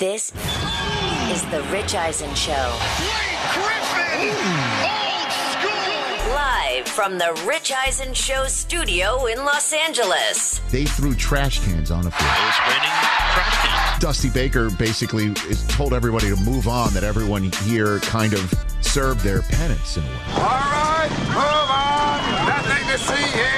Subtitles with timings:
[0.00, 0.32] This
[1.30, 2.72] is the Rich Eisen Show.
[3.52, 4.30] Griffin!
[4.80, 6.32] Old school!
[6.34, 10.62] Live from the Rich Eisen Show studio in Los Angeles.
[10.70, 12.30] They threw trash cans on the field.
[12.30, 12.96] Those winning
[13.34, 14.00] trash cans.
[14.00, 19.20] Dusty Baker basically is told everybody to move on, that everyone here kind of served
[19.20, 20.12] their penance in a way.
[20.36, 22.46] All right, move on.
[22.46, 23.49] Nothing to see here.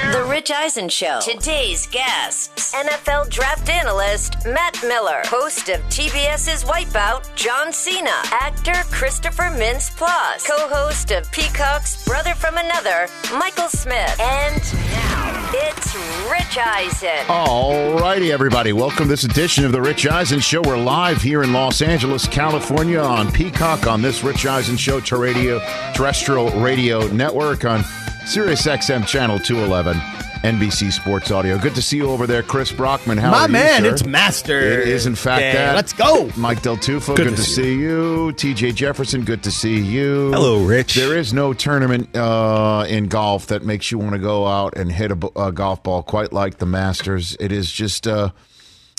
[0.43, 1.21] Rich Eisen Show.
[1.21, 9.43] Today's guests NFL draft analyst Matt Miller, host of TBS's Wipeout, John Cena, actor Christopher
[9.43, 14.19] Mintz Plasse, co host of Peacock's Brother from Another, Michael Smith.
[14.19, 15.95] And now it's
[16.29, 17.25] Rich Eisen.
[17.29, 18.73] All righty, everybody.
[18.73, 20.61] Welcome to this edition of the Rich Eisen Show.
[20.61, 25.15] We're live here in Los Angeles, California on Peacock on this Rich Eisen Show to
[25.15, 25.61] radio,
[25.95, 27.85] terrestrial radio network on
[28.25, 30.01] Sirius XM Channel 211.
[30.43, 31.57] NBC Sports Audio.
[31.57, 33.17] Good to see you over there, Chris Brockman.
[33.17, 33.89] How My are you, man, sir?
[33.93, 34.59] it's Master.
[34.59, 35.75] It is, in fact, Yeah, that.
[35.75, 36.29] Let's go.
[36.35, 38.33] Mike Del Tufo, good, Good to, to see, see you.
[38.35, 40.31] TJ Jefferson, good to see you.
[40.33, 40.95] Hello, Rich.
[40.95, 44.91] There is no tournament uh, in golf that makes you want to go out and
[44.91, 47.37] hit a golf ball quite like the Masters.
[47.39, 48.31] It is just, uh,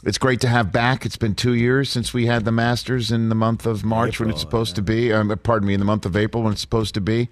[0.02, 1.04] it's great to have back.
[1.04, 4.30] It's been two years since we had the Masters in the month of March when
[4.30, 5.12] it's supposed to be.
[5.12, 7.28] Um, pardon me, in the month of April when it's supposed to be.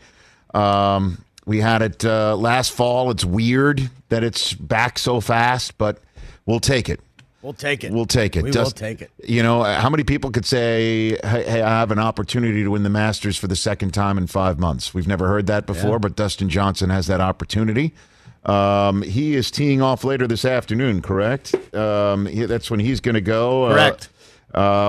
[0.52, 3.10] Um, we had it uh, last fall.
[3.10, 5.98] It's weird that it's back so fast, but
[6.46, 7.00] we'll take it.
[7.42, 7.92] We'll take it.
[7.92, 8.44] We'll take it.
[8.44, 9.10] We Dust- will take it.
[9.24, 12.84] You know, how many people could say, hey, hey, I have an opportunity to win
[12.84, 14.94] the Masters for the second time in five months?
[14.94, 17.94] We've never heard that before, but Dustin Johnson has that opportunity.
[18.44, 21.54] Um, he is teeing off later this afternoon, correct?
[21.74, 23.64] Um, he- that's when he's going to go.
[23.64, 24.08] Uh, Correct.
[24.11, 24.11] uh,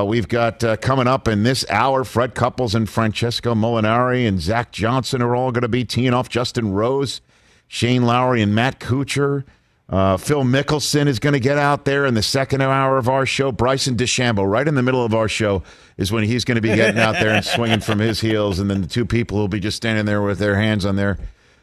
[0.08, 4.72] we've got uh, coming up in this hour, Fred Couples and Francesco Molinari and Zach
[4.72, 6.30] Johnson are all going to be teeing off.
[6.30, 7.22] Justin Rose,
[7.68, 9.44] Shane Lowry, and Matt Kuchar.
[9.90, 13.26] Uh, Phil Mickelson is going to get out there in the second hour of our
[13.26, 13.52] show.
[13.52, 15.62] Bryson DeChambeau, right in the middle of our show,
[15.98, 18.60] is when he's going to be getting out there and swinging from his heels.
[18.60, 20.96] And then the two people who will be just standing there with their hands on
[20.96, 21.20] their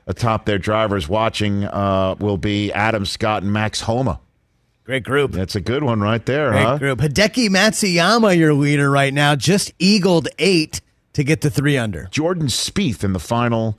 [0.07, 4.21] atop their drivers watching uh, will be Adam Scott and Max Homa.
[4.91, 5.31] Great group.
[5.31, 6.79] That's a good one right there, Great huh?
[6.79, 6.99] group.
[6.99, 10.81] Hideki Matsuyama, your leader right now, just eagled eight
[11.13, 12.09] to get to three under.
[12.11, 13.79] Jordan Spieth in the final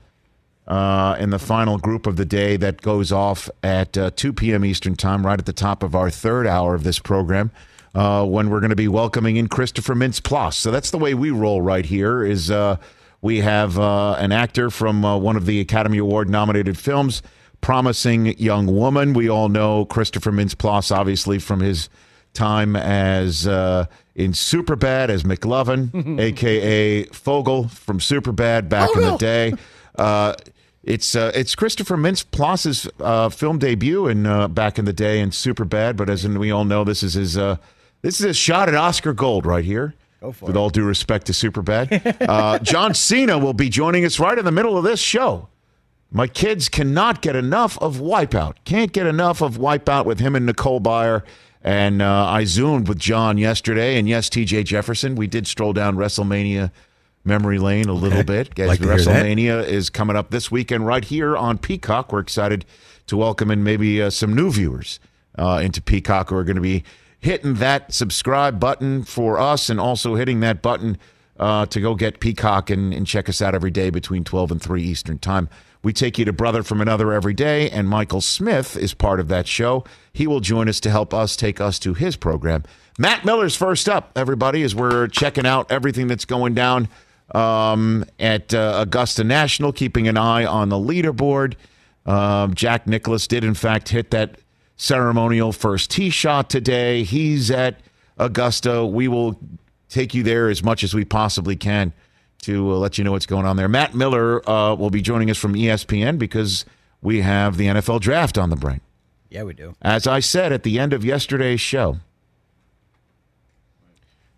[0.67, 4.63] uh, in the final group of the day that goes off at uh, 2 p.m.
[4.63, 7.51] Eastern Time, right at the top of our third hour of this program,
[7.93, 10.53] uh, when we're going to be welcoming in Christopher Mintz Plasse.
[10.53, 12.23] So that's the way we roll right here.
[12.23, 12.77] Is uh,
[13.21, 17.21] we have uh, an actor from uh, one of the Academy Award nominated films,
[17.61, 19.13] promising young woman.
[19.13, 21.89] We all know Christopher Mintz Plasse, obviously from his
[22.33, 23.85] time as uh,
[24.15, 29.53] in Superbad as McLovin, aka Fogel from Superbad back in the day.
[29.95, 30.33] Uh,
[30.83, 35.19] it's uh, it's Christopher Mintz Plasse's uh, film debut in uh, back in the day
[35.19, 37.57] in Superbad, but as in we all know, this is his uh,
[38.01, 39.93] this is his shot at Oscar Gold right here.
[40.47, 44.45] With all due respect to Superbad, uh, John Cena will be joining us right in
[44.45, 45.47] the middle of this show.
[46.11, 48.55] My kids cannot get enough of Wipeout.
[48.65, 51.23] Can't get enough of Wipeout with him and Nicole Byer.
[51.63, 53.97] And uh, I zoomed with John yesterday.
[53.97, 56.71] And yes, TJ Jefferson, we did stroll down WrestleMania
[57.23, 58.55] memory lane a little bit.
[58.55, 59.25] Guys, Like to hear that.
[59.25, 62.11] WrestleMania is coming up this weekend right here on Peacock.
[62.11, 62.65] We're excited
[63.07, 64.99] to welcome in maybe uh, some new viewers
[65.37, 66.83] uh, into Peacock who are going to be
[67.19, 70.97] hitting that subscribe button for us and also hitting that button
[71.39, 74.61] uh, to go get Peacock and, and check us out every day between 12 and
[74.61, 75.47] 3 Eastern Time.
[75.83, 79.29] We take you to Brother from Another every day, and Michael Smith is part of
[79.29, 79.83] that show.
[80.13, 82.63] He will join us to help us take us to his program.
[82.99, 86.87] Matt Miller's first up, everybody, as we're checking out everything that's going down
[87.33, 91.55] um, at uh, Augusta National, keeping an eye on the leaderboard.
[92.05, 94.37] Um, Jack Nicklaus did, in fact, hit that
[94.75, 97.03] ceremonial first tee shot today.
[97.03, 97.79] He's at
[98.17, 98.85] Augusta.
[98.85, 99.39] We will
[99.89, 101.91] take you there as much as we possibly can
[102.41, 103.67] to uh, let you know what's going on there.
[103.67, 106.65] Matt Miller uh, will be joining us from ESPN because
[107.01, 108.81] we have the NFL draft on the brain.
[109.29, 109.75] Yeah, we do.
[109.81, 111.97] As I said at the end of yesterday's show,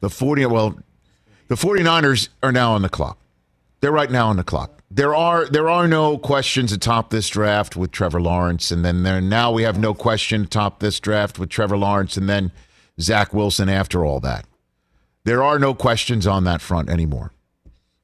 [0.01, 0.77] the 40 well,
[1.47, 3.17] the 49ers are now on the clock.
[3.81, 4.81] They're right now on the clock.
[4.89, 9.19] There are there are no questions atop this draft with Trevor Lawrence, and then there
[9.19, 12.51] now we have no question atop this draft with Trevor Lawrence, and then
[13.01, 14.45] Zach Wilson after all that.
[15.25, 17.32] There are no questions on that front anymore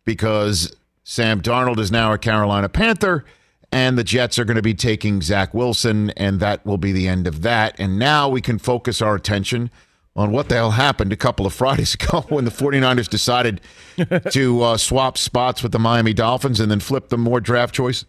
[0.05, 3.25] because Sam Darnold is now a Carolina Panther,
[3.71, 7.07] and the Jets are going to be taking Zach Wilson, and that will be the
[7.07, 7.75] end of that.
[7.79, 9.69] And now we can focus our attention
[10.15, 13.61] on what the hell happened a couple of Fridays ago when the 49ers decided
[14.31, 18.05] to uh, swap spots with the Miami Dolphins and then flip the more draft choice,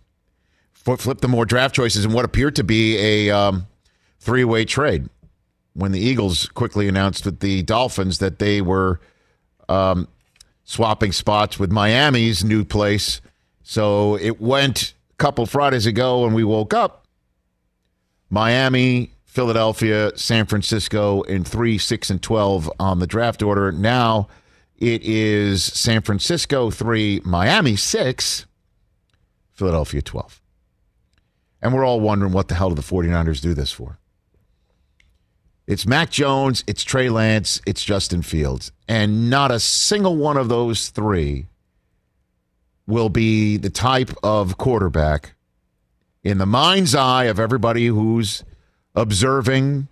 [0.72, 3.66] flip the more draft choices in what appeared to be a um,
[4.18, 5.08] three way trade
[5.74, 9.00] when the Eagles quickly announced with the Dolphins that they were
[9.68, 10.08] um,
[10.70, 13.20] swapping spots with Miami's new place.
[13.64, 17.08] So it went a couple Fridays ago when we woke up.
[18.28, 23.72] Miami, Philadelphia, San Francisco in 3, 6, and 12 on the draft order.
[23.72, 24.28] Now
[24.76, 28.46] it is San Francisco 3, Miami 6,
[29.50, 30.40] Philadelphia 12.
[31.60, 33.98] And we're all wondering what the hell do the 49ers do this for?
[35.70, 38.72] It's Mac Jones, it's Trey Lance, it's Justin Fields.
[38.88, 41.46] And not a single one of those three
[42.88, 45.36] will be the type of quarterback
[46.24, 48.42] in the mind's eye of everybody who's
[48.96, 49.86] observing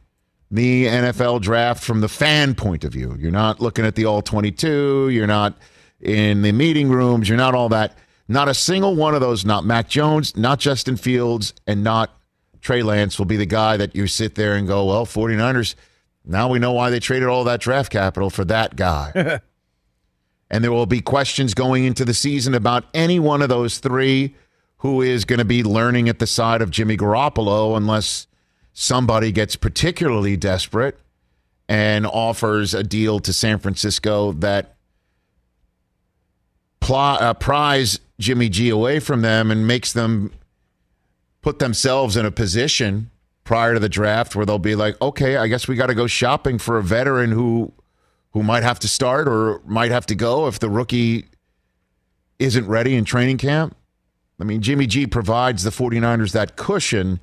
[0.51, 3.15] the NFL draft from the fan point of view.
[3.17, 5.57] You're not looking at the all 22, you're not
[6.01, 7.97] in the meeting rooms, you're not all that.
[8.27, 12.18] Not a single one of those, not Mac Jones, not Justin Fields, and not
[12.69, 15.75] Trey Lance will be the guy that you sit there and go, well, 49ers,
[16.23, 19.41] now we know why they traded all that draft capital for that guy.
[20.50, 24.35] and there will be questions going into the season about any one of those three
[24.81, 28.26] who is going to be learning at the side of Jimmy Garoppolo unless
[28.75, 31.00] somebody gets particularly desperate
[31.70, 34.76] and offers a deal to San Francisco that
[36.81, 40.32] pl- uh, pries Jimmy G away from them and makes them
[41.49, 43.11] put themselves in a position
[43.43, 46.06] prior to the draft where they'll be like, okay, I guess we got to go
[46.06, 47.73] shopping for a veteran who
[48.33, 51.25] who might have to start or might have to go if the rookie
[52.39, 53.75] isn't ready in training camp.
[54.39, 57.19] I mean, Jimmy G provides the 49ers that cushion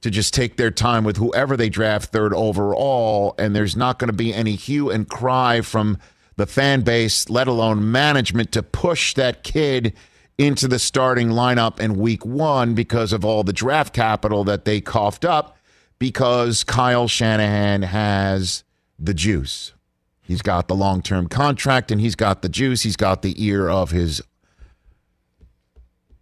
[0.00, 4.08] to just take their time with whoever they draft third overall, and there's not going
[4.08, 5.98] to be any hue and cry from
[6.34, 9.94] the fan base, let alone management, to push that kid
[10.38, 14.80] into the starting lineup in week one because of all the draft capital that they
[14.80, 15.58] coughed up
[15.98, 18.62] because Kyle Shanahan has
[18.98, 19.72] the juice.
[20.22, 22.82] He's got the long term contract and he's got the juice.
[22.82, 24.22] He's got the ear of his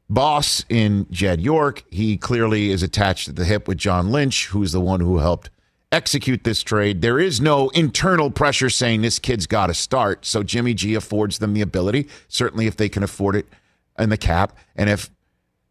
[0.09, 1.85] boss in Jed York.
[1.91, 5.51] He clearly is attached at the hip with John Lynch, who's the one who helped
[5.93, 7.03] execute this trade.
[7.03, 10.25] There is no internal pressure saying this kid's got to start.
[10.25, 13.47] So Jimmy G affords them the ability, certainly if they can afford it
[13.99, 14.57] in the cap.
[14.75, 15.11] And if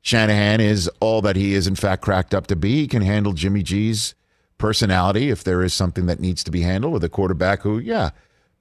[0.02, 3.34] Shanahan is all that he is, in fact, cracked up to be, he can handle
[3.34, 4.16] Jimmy G's
[4.58, 8.12] personality if there is something that needs to be handled with a quarterback who, yeah,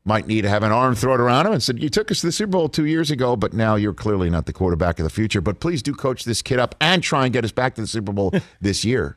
[0.05, 2.27] might need to have an arm thrown around him and said, You took us to
[2.27, 5.11] the Super Bowl two years ago, but now you're clearly not the quarterback of the
[5.11, 5.41] future.
[5.41, 7.87] But please do coach this kid up and try and get us back to the
[7.87, 9.17] Super Bowl this year,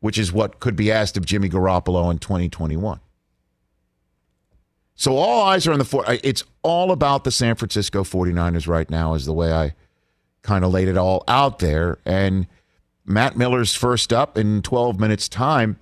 [0.00, 3.00] which is what could be asked of Jimmy Garoppolo in 2021.
[5.00, 6.04] So all eyes are on the four.
[6.22, 9.74] It's all about the San Francisco 49ers right now, is the way I
[10.42, 11.96] kind of laid it all out there.
[12.04, 12.46] And
[13.06, 15.78] Matt Miller's first up in 12 minutes' time.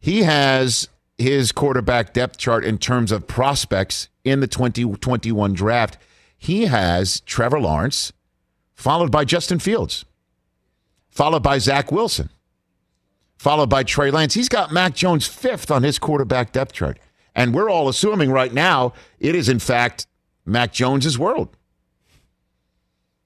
[0.00, 0.88] He has
[1.18, 5.98] his quarterback depth chart in terms of prospects in the 2021 draft,
[6.38, 8.14] he has Trevor Lawrence,
[8.74, 10.06] followed by Justin Fields,
[11.10, 12.30] followed by Zach Wilson,
[13.36, 14.32] followed by Trey Lance.
[14.32, 16.98] He's got Mac Jones fifth on his quarterback depth chart.
[17.34, 20.06] And we're all assuming right now it is, in fact,
[20.46, 21.56] Mac Jones's world.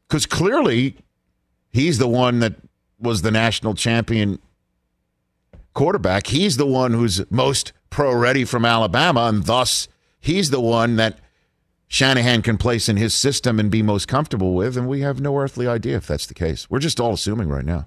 [0.08, 0.96] Because clearly
[1.70, 2.54] he's the one that
[2.98, 4.38] was the national champion
[5.74, 6.28] quarterback.
[6.28, 9.88] He's the one who's most pro ready from Alabama, and thus
[10.20, 11.18] he's the one that
[11.86, 14.76] Shanahan can place in his system and be most comfortable with.
[14.76, 16.68] And we have no earthly idea if that's the case.
[16.70, 17.86] We're just all assuming right now.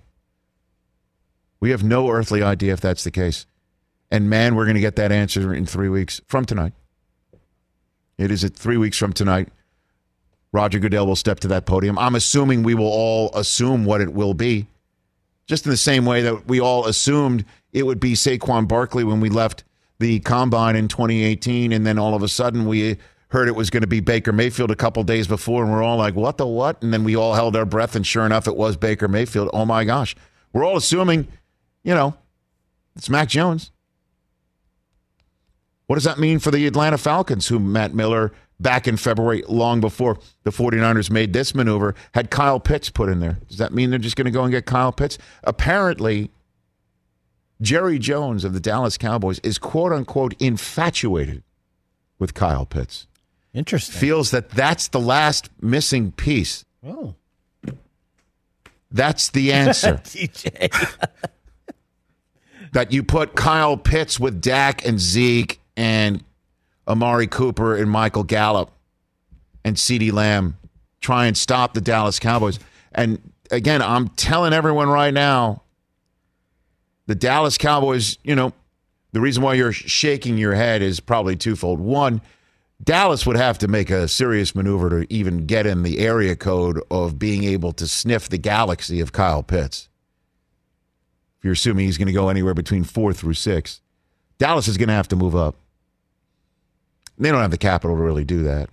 [1.60, 3.46] We have no earthly idea if that's the case.
[4.12, 6.74] And man, we're going to get that answer in three weeks from tonight.
[8.18, 9.50] It is at three weeks from tonight.
[10.52, 11.98] Roger Goodell will step to that podium.
[11.98, 14.68] I'm assuming we will all assume what it will be,
[15.48, 19.22] just in the same way that we all assumed it would be Saquon Barkley when
[19.22, 19.64] we left
[20.00, 22.98] the combine in 2018, and then all of a sudden we
[23.30, 25.98] heard it was going to be Baker Mayfield a couple days before, and we're all
[25.98, 28.58] like, "What the what?" And then we all held our breath, and sure enough, it
[28.58, 29.50] was Baker Mayfield.
[29.54, 30.16] Oh my gosh,
[30.52, 31.30] we're all assuming,
[31.84, 32.16] you know,
[32.96, 33.72] it's Mac Jones.
[35.92, 38.32] What does that mean for the Atlanta Falcons, who Matt Miller
[38.62, 43.20] back in February, long before the 49ers made this maneuver, had Kyle Pitts put in
[43.20, 43.40] there?
[43.50, 45.18] Does that mean they're just going to go and get Kyle Pitts?
[45.44, 46.32] Apparently,
[47.60, 51.44] Jerry Jones of the Dallas Cowboys is quote unquote infatuated
[52.20, 53.06] with Kyle Pitts.
[53.54, 54.00] Interesting.
[54.00, 56.64] Feels that that's the last missing piece.
[56.88, 57.16] Oh.
[58.90, 59.96] That's the answer.
[60.06, 60.72] DJ.
[62.72, 66.24] that you put Kyle Pitts with Dak and Zeke and
[66.88, 68.70] Amari Cooper and Michael Gallup
[69.66, 70.56] and CeeDee Lamb
[71.02, 72.60] try and stop the Dallas Cowboys.
[72.92, 73.20] And
[73.50, 75.64] again, I'm telling everyone right now,
[77.08, 78.54] the Dallas Cowboys, you know,
[79.12, 81.80] the reason why you're shaking your head is probably twofold.
[81.80, 82.22] One,
[82.84, 86.80] Dallas would have to make a serious maneuver to even get in the area code
[86.92, 89.90] of being able to sniff the galaxy of Kyle Pitts.
[91.40, 93.82] If you're assuming he's going to go anywhere between four through six,
[94.38, 95.56] Dallas is going to have to move up.
[97.18, 98.70] They don't have the capital to really do that.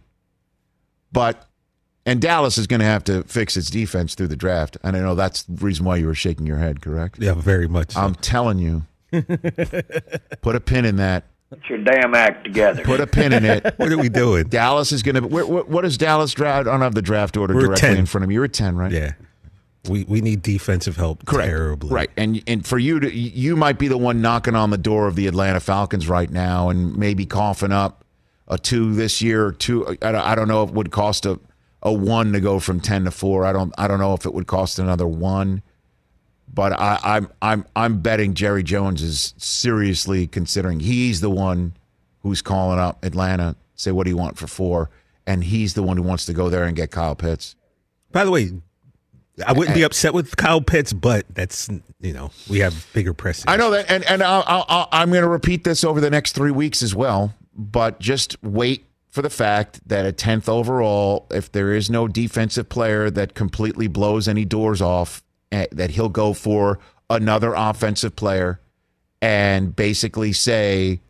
[1.12, 1.47] But,
[2.07, 4.76] and Dallas is going to have to fix its defense through the draft.
[4.83, 7.18] And I know that's the reason why you were shaking your head, correct?
[7.21, 7.92] Yeah, very much.
[7.92, 8.00] so.
[8.00, 8.85] I'm telling you.
[9.12, 11.25] Put a pin in that.
[11.50, 12.85] Put your damn act together.
[12.85, 13.64] Put a pin in it.
[13.78, 14.49] what are we doing?
[14.49, 15.26] Dallas is going to.
[15.26, 16.68] What, what is Dallas draft?
[16.68, 17.97] I don't have the draft order We're directly 10.
[17.97, 18.35] in front of me.
[18.35, 18.92] You're at ten, right?
[18.92, 19.12] Yeah,
[19.88, 21.49] we we need defensive help Correct.
[21.49, 21.88] terribly.
[21.88, 22.11] Right.
[22.18, 25.16] And and for you to you might be the one knocking on the door of
[25.16, 28.04] the Atlanta Falcons right now and maybe coughing up
[28.49, 29.87] a two this year or two.
[30.02, 31.38] I don't, I don't know if it would cost a
[31.83, 33.45] a one to go from ten to four.
[33.45, 35.62] I don't I don't know if it would cost another one.
[36.52, 41.75] But I, I'm I'm I'm betting Jerry Jones is seriously considering he's the one
[42.23, 44.90] who's calling up Atlanta, say what do you want for four,
[45.26, 47.55] and he's the one who wants to go there and get Kyle Pitts.
[48.11, 48.50] By the way,
[49.47, 51.69] I wouldn't be upset with Kyle Pitts, but that's
[52.00, 53.45] you know we have bigger pressing.
[53.49, 56.33] I know that, and and I'll, I'll, I'm going to repeat this over the next
[56.33, 57.35] three weeks as well.
[57.58, 62.68] But just wait for the fact that a tenth overall, if there is no defensive
[62.68, 66.78] player that completely blows any doors off, eh, that he'll go for
[67.10, 68.60] another offensive player
[69.20, 71.00] and basically say,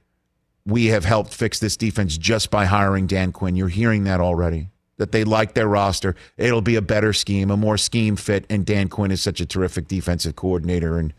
[0.64, 4.70] "We have helped fix this defense just by hiring Dan Quinn." You're hearing that already.
[4.96, 6.16] That they like their roster.
[6.36, 9.46] It'll be a better scheme, a more scheme fit, and Dan Quinn is such a
[9.46, 11.12] terrific defensive coordinator and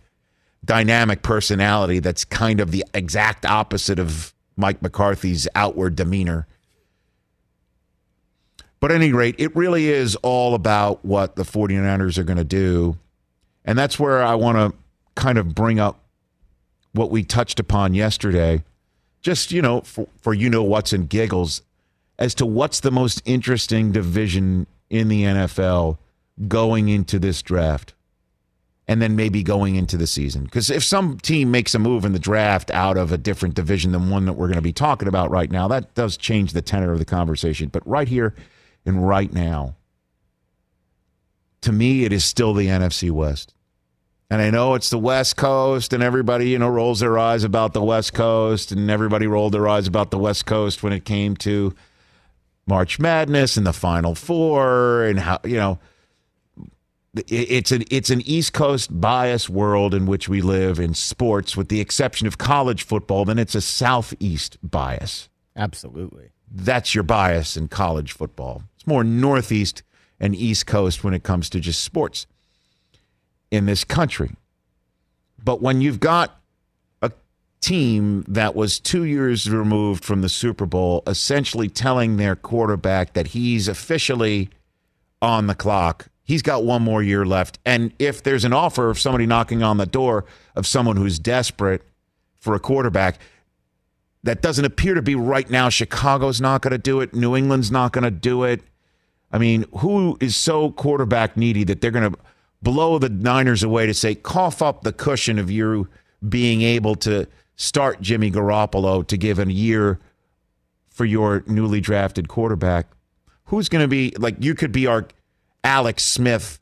[0.65, 6.45] dynamic personality that's kind of the exact opposite of Mike McCarthy's outward demeanor.
[8.79, 12.43] But at any rate, it really is all about what the 49ers are going to
[12.43, 12.97] do.
[13.65, 14.77] And that's where I want to
[15.15, 15.99] kind of bring up
[16.93, 18.63] what we touched upon yesterday.
[19.21, 21.61] Just, you know, for, for you know what's in giggles
[22.17, 25.97] as to what's the most interesting division in the NFL
[26.47, 27.93] going into this draft
[28.89, 30.45] and then maybe going into the season.
[30.45, 33.91] Because if some team makes a move in the draft out of a different division
[33.91, 36.61] than one that we're going to be talking about right now, that does change the
[36.63, 37.69] tenor of the conversation.
[37.69, 38.33] But right here
[38.87, 39.75] and right now,
[41.61, 43.53] to me, it is still the NFC West.
[44.31, 47.73] And I know it's the West Coast, and everybody, you know, rolls their eyes about
[47.73, 51.35] the West Coast, and everybody rolled their eyes about the West Coast when it came
[51.37, 51.75] to
[52.65, 55.77] March Madness and the Final Four, and how you know
[57.15, 61.69] it's an it's an East Coast bias world in which we live in sports, with
[61.69, 63.25] the exception of college football.
[63.25, 65.29] Then it's a Southeast bias.
[65.55, 66.29] Absolutely.
[66.51, 68.63] That's your bias in college football.
[68.75, 69.83] It's more Northeast
[70.19, 72.27] and East Coast when it comes to just sports
[73.51, 74.35] in this country.
[75.43, 76.39] But when you've got
[77.01, 77.11] a
[77.61, 83.27] team that was two years removed from the Super Bowl, essentially telling their quarterback that
[83.27, 84.49] he's officially
[85.21, 87.57] on the clock, he's got one more year left.
[87.65, 91.81] And if there's an offer of somebody knocking on the door of someone who's desperate
[92.35, 93.17] for a quarterback,
[94.21, 95.69] that doesn't appear to be right now.
[95.69, 97.15] Chicago's not going to do it.
[97.15, 98.61] New England's not going to do it.
[99.31, 102.19] I mean, who is so quarterback needy that they're going to
[102.61, 105.87] blow the Niners away to say, cough up the cushion of you
[106.27, 109.99] being able to start Jimmy Garoppolo to give a year
[110.89, 112.85] for your newly drafted quarterback?
[113.45, 115.07] Who's going to be like, you could be our
[115.63, 116.59] Alex Smith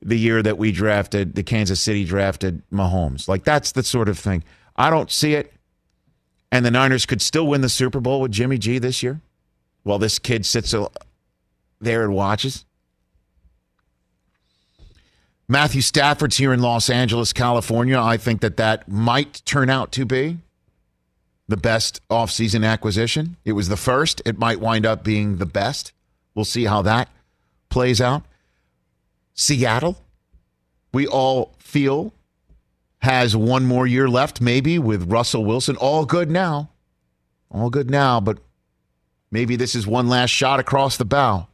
[0.00, 3.28] the year that we drafted, the Kansas City drafted Mahomes.
[3.28, 4.44] Like, that's the sort of thing.
[4.76, 5.52] I don't see it.
[6.50, 9.20] And the Niners could still win the Super Bowl with Jimmy G this year
[9.82, 10.74] while this kid sits
[11.80, 12.64] there and watches.
[15.46, 17.98] Matthew Stafford's here in Los Angeles, California.
[17.98, 20.38] I think that that might turn out to be
[21.48, 23.36] the best offseason acquisition.
[23.44, 24.22] It was the first.
[24.24, 25.92] It might wind up being the best.
[26.34, 27.08] We'll see how that
[27.68, 28.24] plays out.
[29.34, 29.96] Seattle,
[30.92, 32.12] we all feel
[33.00, 35.76] has one more year left, maybe with Russell Wilson.
[35.76, 36.70] All good now.
[37.50, 38.38] All good now, but
[39.30, 41.46] maybe this is one last shot across the bow.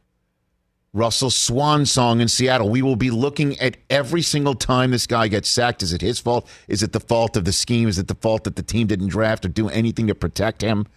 [0.93, 2.69] Russell's swan song in Seattle.
[2.69, 5.83] We will be looking at every single time this guy gets sacked.
[5.83, 6.49] Is it his fault?
[6.69, 7.89] Is it the fault of the scheme?
[7.89, 10.87] Is it the fault that the team didn't draft or do anything to protect him?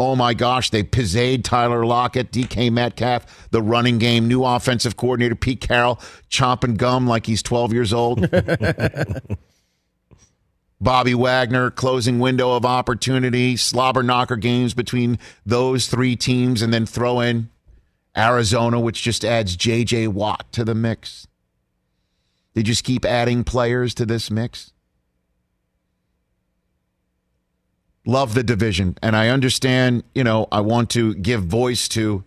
[0.00, 5.34] Oh my gosh, they pizzade Tyler Lockett, DK Metcalf, the running game, new offensive coordinator
[5.34, 5.96] Pete Carroll,
[6.30, 8.26] chomping gum like he's 12 years old.
[10.80, 16.86] Bobby Wagner, closing window of opportunity, slobber knocker games between those three teams, and then
[16.86, 17.50] throw in
[18.16, 20.08] Arizona, which just adds J.J.
[20.08, 21.26] Watt to the mix.
[22.54, 24.72] They just keep adding players to this mix.
[28.06, 28.96] Love the division.
[29.02, 32.24] And I understand, you know, I want to give voice to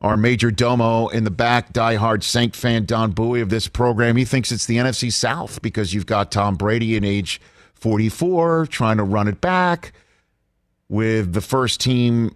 [0.00, 4.16] our major domo in the back, diehard Saint fan Don Bowie of this program.
[4.16, 7.40] He thinks it's the NFC South because you've got Tom Brady in age
[7.74, 9.92] 44 trying to run it back
[10.88, 12.34] with the first team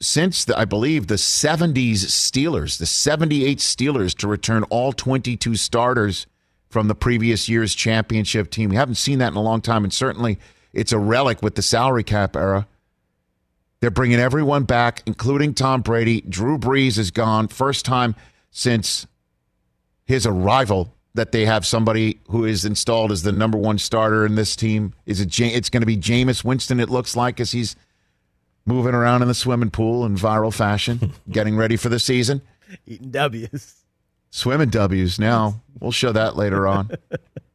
[0.00, 6.26] since the, I believe the 70s Steelers, the 78 Steelers to return all 22 starters
[6.70, 8.70] from the previous year's championship team.
[8.70, 10.38] We haven't seen that in a long time, and certainly
[10.72, 12.66] it's a relic with the salary cap era.
[13.80, 16.20] They're bringing everyone back, including Tom Brady.
[16.22, 17.48] Drew Brees is gone.
[17.48, 18.14] First time
[18.50, 19.06] since
[20.04, 24.34] his arrival that they have somebody who is installed as the number one starter in
[24.34, 24.94] this team.
[25.06, 25.38] Is it?
[25.40, 26.78] It's going to be Jameis Winston.
[26.78, 27.74] It looks like as he's
[28.66, 32.42] moving around in the swimming pool in viral fashion, getting ready for the season.
[32.86, 33.84] Eating W's.
[34.30, 35.60] Swimming W's now.
[35.80, 36.90] We'll show that later on.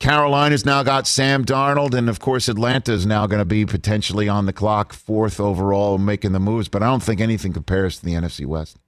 [0.00, 4.30] Carolina's now got Sam Darnold, and of course, Atlanta is now going to be potentially
[4.30, 6.68] on the clock, fourth overall, making the moves.
[6.68, 8.78] But I don't think anything compares to the NFC West.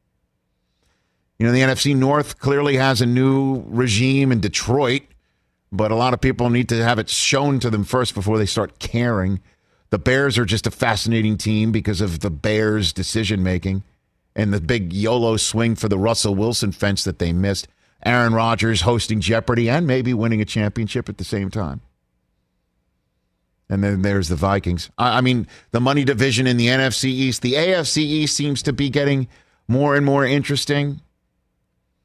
[1.39, 5.03] You know, the NFC North clearly has a new regime in Detroit,
[5.71, 8.47] but a lot of people need to have it shown to them first before they
[8.47, 9.41] start caring.
[9.91, 13.83] The Bears are just a fascinating team because of the Bears' decision making
[14.35, 17.69] and the big YOLO swing for the Russell Wilson fence that they missed.
[18.05, 21.81] Aaron Rodgers hosting Jeopardy and maybe winning a championship at the same time.
[23.69, 24.91] And then there's the Vikings.
[24.99, 28.91] I mean, the money division in the NFC East, the AFC East seems to be
[28.91, 29.29] getting
[29.67, 31.01] more and more interesting.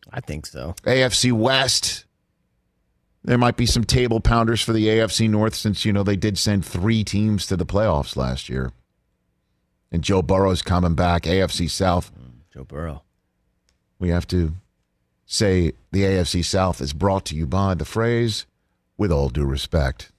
[0.10, 0.76] I think so.
[0.84, 2.06] AFC West.
[3.24, 6.38] There might be some table pounders for the AFC North since, you know, they did
[6.38, 8.72] send three teams to the playoffs last year.
[9.92, 11.24] And Joe Burrow's coming back.
[11.24, 12.14] AFC South.
[12.16, 13.04] Mm, Joe Burrow.
[14.00, 14.54] We have to
[15.28, 18.48] say the AFC South is brought to you by the phrase,
[18.98, 20.12] with all due respect.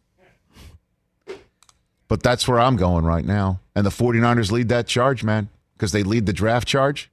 [2.06, 3.60] But that's where I'm going right now.
[3.74, 7.10] And the 49ers lead that charge, man, because they lead the draft charge.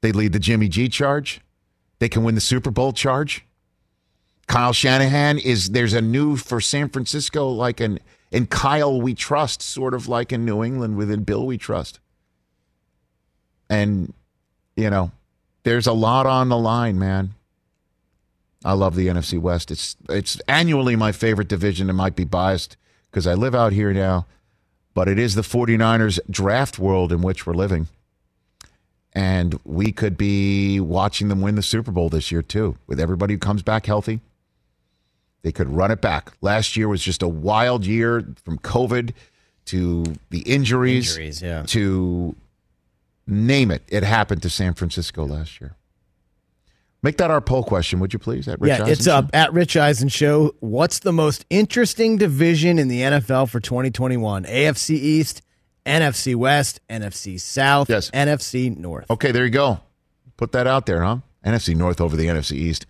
[0.00, 1.40] They lead the Jimmy G charge.
[1.98, 3.44] They can win the Super Bowl charge.
[4.46, 7.98] Kyle Shanahan is there's a new for San Francisco like an
[8.30, 12.00] in Kyle we trust, sort of like in New England within Bill we trust.
[13.68, 14.12] And
[14.76, 15.10] you know,
[15.66, 17.34] there's a lot on the line, man.
[18.64, 19.72] I love the NFC West.
[19.72, 21.90] It's it's annually my favorite division.
[21.90, 22.76] It might be biased
[23.10, 24.26] because I live out here now,
[24.94, 27.88] but it is the 49ers draft world in which we're living.
[29.12, 33.34] And we could be watching them win the Super Bowl this year, too, with everybody
[33.34, 34.20] who comes back healthy.
[35.42, 36.30] They could run it back.
[36.42, 39.14] Last year was just a wild year from COVID
[39.66, 41.64] to the injuries, Injuries, yeah.
[41.66, 42.36] to
[43.26, 43.82] name it.
[43.88, 45.76] It happened to San Francisco last year.
[47.02, 48.48] Make that our poll question, would you please?
[48.48, 50.54] At Rich yeah, it's Eisen up at Rich Eisen Show.
[50.60, 54.44] What's the most interesting division in the NFL for 2021?
[54.44, 55.42] AFC East,
[55.84, 58.10] NFC West, NFC South, Yes.
[58.10, 59.08] NFC North.
[59.10, 59.80] Okay, there you go.
[60.36, 61.18] Put that out there, huh?
[61.44, 62.86] NFC North over the NFC East.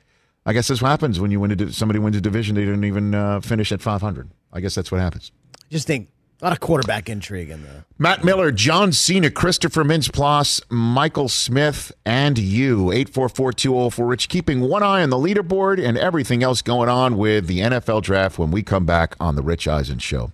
[0.47, 2.55] I guess that's what happens when you win a somebody wins a division.
[2.55, 4.31] They didn't even uh, finish at 500.
[4.53, 5.33] I guess that's what happens.
[5.71, 6.09] Just think
[6.41, 7.85] a lot of quarterback intrigue in there.
[7.99, 12.87] Matt Miller, John Cena, Christopher Mintz-Plasse, Michael Smith, and you.
[12.87, 17.61] 844-204 Rich, keeping one eye on the leaderboard and everything else going on with the
[17.61, 20.31] NFL draft when we come back on the Rich Eisen Show.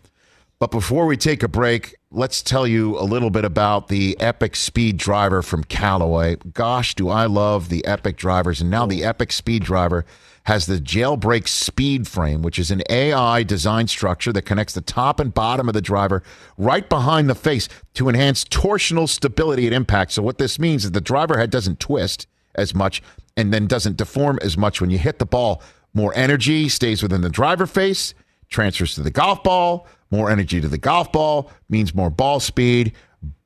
[0.63, 4.55] But before we take a break, let's tell you a little bit about the Epic
[4.55, 6.37] Speed Driver from Callaway.
[6.37, 8.61] Gosh, do I love the Epic drivers.
[8.61, 10.05] And now the Epic Speed Driver
[10.45, 15.19] has the jailbreak speed frame, which is an AI design structure that connects the top
[15.19, 16.23] and bottom of the driver
[16.57, 20.13] right behind the face to enhance torsional stability at impact.
[20.13, 23.03] So what this means is the driver head doesn't twist as much
[23.37, 25.61] and then doesn't deform as much when you hit the ball.
[25.93, 28.15] More energy stays within the driver face,
[28.49, 29.89] transfers to the golf ball.
[30.13, 32.93] More energy to the golf ball means more ball speed.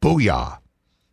[0.03, 0.59] Booyah.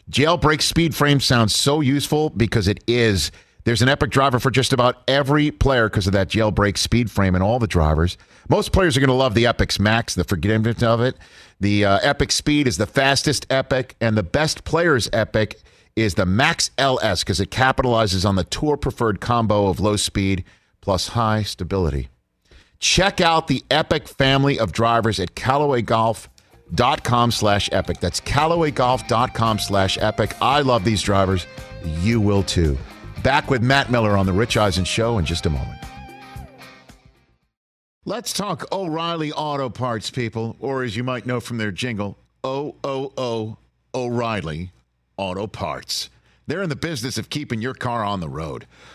[0.09, 3.31] Jailbreak speed frame sounds so useful because it is.
[3.63, 7.35] There's an epic driver for just about every player because of that jailbreak speed frame
[7.35, 8.17] and all the drivers.
[8.49, 11.17] Most players are going to love the Epic's Max, the forgiveness of it.
[11.59, 15.61] The uh, Epic Speed is the fastest Epic, and the best player's Epic
[15.95, 20.43] is the Max LS because it capitalizes on the tour preferred combo of low speed
[20.81, 22.09] plus high stability.
[22.79, 27.99] Check out the Epic family of drivers at CallawayGolf.com slash epic.
[27.99, 30.35] That's CallawayGolf.com slash epic.
[30.41, 31.47] I love these drivers.
[32.01, 32.77] You will too.
[33.23, 35.79] Back with Matt Miller on The Rich Eisen Show in just a moment.
[38.05, 42.75] Let's talk O'Reilly Auto Parts, people, or as you might know from their jingle, O
[42.83, 43.57] O O
[43.95, 44.73] O'Reilly
[45.15, 46.09] Auto Parts.
[46.45, 48.67] They're in the business of keeping your car on the road.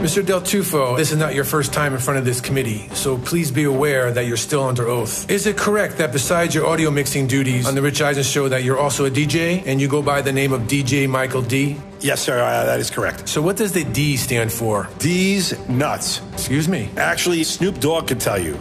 [0.00, 0.24] Mr.
[0.24, 3.50] Del Tufo, this is not your first time in front of this committee, so please
[3.50, 5.30] be aware that you're still under oath.
[5.30, 8.64] Is it correct that besides your audio mixing duties on the Rich Eisen show that
[8.64, 11.76] you're also a DJ and you go by the name of DJ Michael D?
[12.00, 13.28] Yes, sir, uh, that is correct.
[13.28, 14.88] So what does the D stand for?
[15.00, 16.22] D's nuts.
[16.32, 16.88] Excuse me.
[16.96, 18.54] Actually, Snoop Dogg can tell you.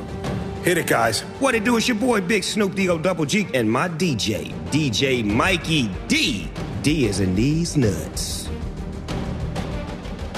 [0.64, 1.22] Hit it, guys.
[1.40, 1.78] What it do?
[1.78, 6.50] It's your boy Big Snoop D-O Double G and my DJ, DJ Mikey D.
[6.84, 8.39] D is in these nuts.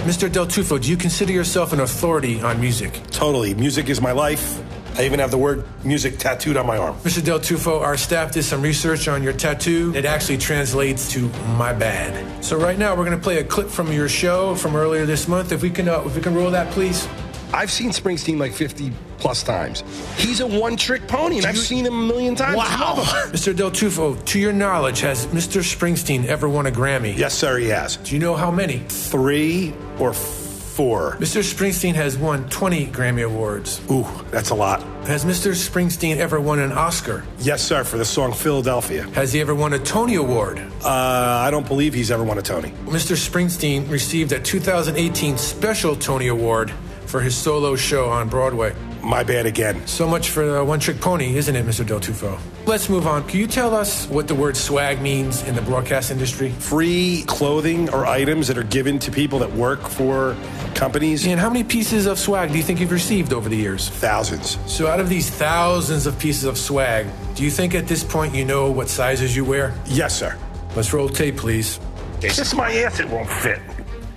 [0.02, 0.32] Mr.
[0.32, 3.00] Del Tufo, do you consider yourself an authority on music?
[3.12, 3.54] Totally.
[3.54, 4.60] Music is my life.
[4.98, 6.96] I even have the word music tattooed on my arm.
[7.04, 7.24] Mr.
[7.24, 9.94] Del Tufo, our staff did some research on your tattoo.
[9.96, 13.70] It actually translates to "my bad." So right now, we're going to play a clip
[13.70, 15.52] from your show from earlier this month.
[15.52, 17.08] If we can, uh, if we can roll that, please.
[17.54, 19.84] I've seen Springsteen like 50 plus times.
[20.18, 22.58] He's a one trick pony, and I've seen him a million times.
[22.58, 22.96] Wow.
[23.32, 23.56] Mr.
[23.56, 25.62] Del Tufo, to your knowledge, has Mr.
[25.62, 27.16] Springsteen ever won a Grammy?
[27.18, 27.98] Yes, sir, he has.
[27.98, 28.80] Do you know how many?
[28.88, 30.51] Three or four.
[30.72, 31.42] Mr.
[31.44, 33.82] Springsteen has won 20 Grammy Awards.
[33.92, 34.82] Ooh, that's a lot.
[35.06, 35.52] Has Mr.
[35.52, 37.24] Springsteen ever won an Oscar?
[37.40, 39.04] Yes, sir, for the song Philadelphia.
[39.10, 40.60] Has he ever won a Tony Award?
[40.84, 42.70] Uh, I don't believe he's ever won a Tony.
[42.86, 43.16] Mr.
[43.16, 46.72] Springsteen received a 2018 Special Tony Award
[47.06, 48.74] for his solo show on Broadway.
[49.04, 49.86] My bad again.
[49.88, 51.86] So much for the one trick pony, isn't it, Mr.
[51.86, 52.40] Del Tufo?
[52.68, 53.28] Let's move on.
[53.28, 56.52] Can you tell us what the word swag means in the broadcast industry?
[56.52, 60.38] Free clothing or items that are given to people that work for
[60.76, 61.26] companies.
[61.26, 63.90] And how many pieces of swag do you think you've received over the years?
[63.90, 64.60] Thousands.
[64.72, 68.36] So, out of these thousands of pieces of swag, do you think at this point
[68.36, 69.74] you know what sizes you wear?
[69.88, 70.38] Yes, sir.
[70.76, 71.80] Let's roll tape, please.
[72.22, 73.60] It's just my ass, it won't fit.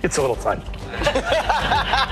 [0.03, 0.63] It's a little tight.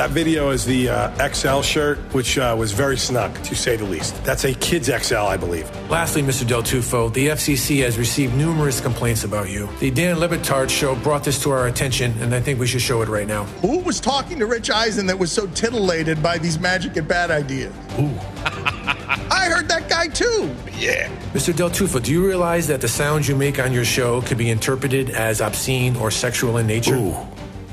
[0.00, 3.84] that video is the uh, XL shirt, which uh, was very snug, to say the
[3.84, 4.24] least.
[4.24, 5.70] That's a kid's XL, I believe.
[5.90, 6.48] Lastly, Mr.
[6.48, 9.68] Del Tufo, the FCC has received numerous complaints about you.
[9.78, 12.80] The Dan Le Batard show brought this to our attention, and I think we should
[12.80, 13.44] show it right now.
[13.60, 17.30] Who was talking to Rich Eisen that was so titillated by these magic and bad
[17.30, 17.74] ideas?
[17.98, 18.06] Ooh.
[19.30, 20.56] I heard that guy too.
[20.78, 21.14] Yeah.
[21.34, 21.54] Mr.
[21.54, 24.48] Del Tufo, do you realize that the sounds you make on your show could be
[24.48, 26.94] interpreted as obscene or sexual in nature?
[26.94, 27.16] Ooh.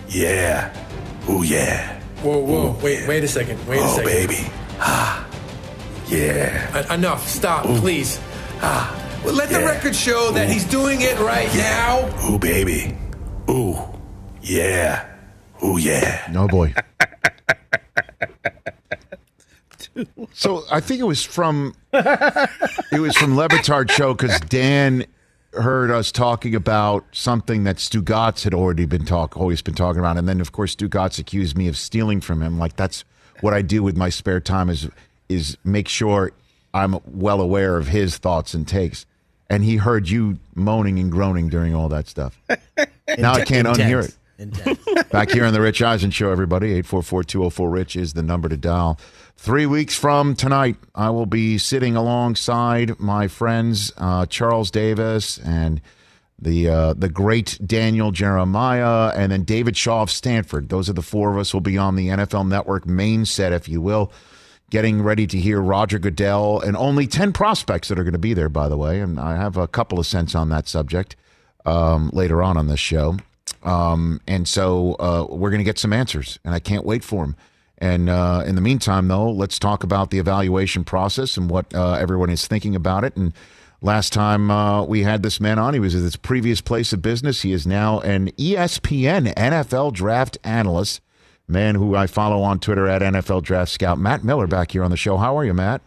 [0.09, 0.73] Yeah.
[1.29, 1.96] Ooh, yeah.
[2.21, 3.07] Whoa, whoa, Ooh, wait, yeah.
[3.07, 4.05] wait a second, wait a oh, second.
[4.05, 4.47] baby.
[4.79, 5.27] Ah.
[6.07, 6.85] Yeah.
[6.89, 7.79] En- enough, stop, Ooh.
[7.79, 8.19] please.
[8.61, 10.51] Ah, well, let the record show that Ooh.
[10.51, 12.09] he's doing it right now.
[12.29, 12.97] Ooh, baby.
[13.49, 13.77] Ooh.
[14.41, 15.05] Yeah.
[15.63, 16.25] Ooh, yeah.
[16.31, 16.73] No boy.
[20.33, 25.05] so I think it was from it was from Le Batard show because Dan
[25.57, 30.17] heard us talking about something that Stugotz had already been talk always been talking about,
[30.17, 32.57] and then of course Stugotz accused me of stealing from him.
[32.57, 33.03] Like that's
[33.41, 34.89] what I do with my spare time is
[35.29, 36.31] is make sure
[36.73, 39.05] I'm well aware of his thoughts and takes.
[39.49, 42.39] and he heard you moaning and groaning during all that stuff.
[43.17, 44.15] now I can't unhear it.
[44.39, 44.79] Intense.
[45.09, 46.79] Back here on the Rich Eisen Show, everybody.
[46.83, 48.99] 844-204-RICH is the number to dial.
[49.39, 55.79] Three weeks from tonight, I will be sitting alongside my friends uh, Charles Davis and
[56.39, 60.69] the uh, the great Daniel Jeremiah, and then David Shaw of Stanford.
[60.69, 63.69] Those are the four of us will be on the NFL Network main set, if
[63.69, 64.11] you will,
[64.71, 68.33] getting ready to hear Roger Goodell and only ten prospects that are going to be
[68.33, 68.99] there, by the way.
[68.99, 71.15] And I have a couple of cents on that subject
[71.63, 73.17] um, later on on this show.
[73.61, 77.23] Um, and so uh, we're going to get some answers, and I can't wait for
[77.23, 77.35] them.
[77.79, 81.93] And uh, in the meantime, though, let's talk about the evaluation process and what uh,
[81.93, 83.15] everyone is thinking about it.
[83.15, 83.33] And
[83.81, 87.01] last time uh, we had this man on, he was at his previous place of
[87.01, 87.43] business.
[87.43, 91.01] He is now an ESPN NFL draft analyst,
[91.47, 93.99] man who I follow on Twitter at NFL Draft Scout.
[93.99, 95.17] Matt Miller back here on the show.
[95.17, 95.81] How are you, Matt?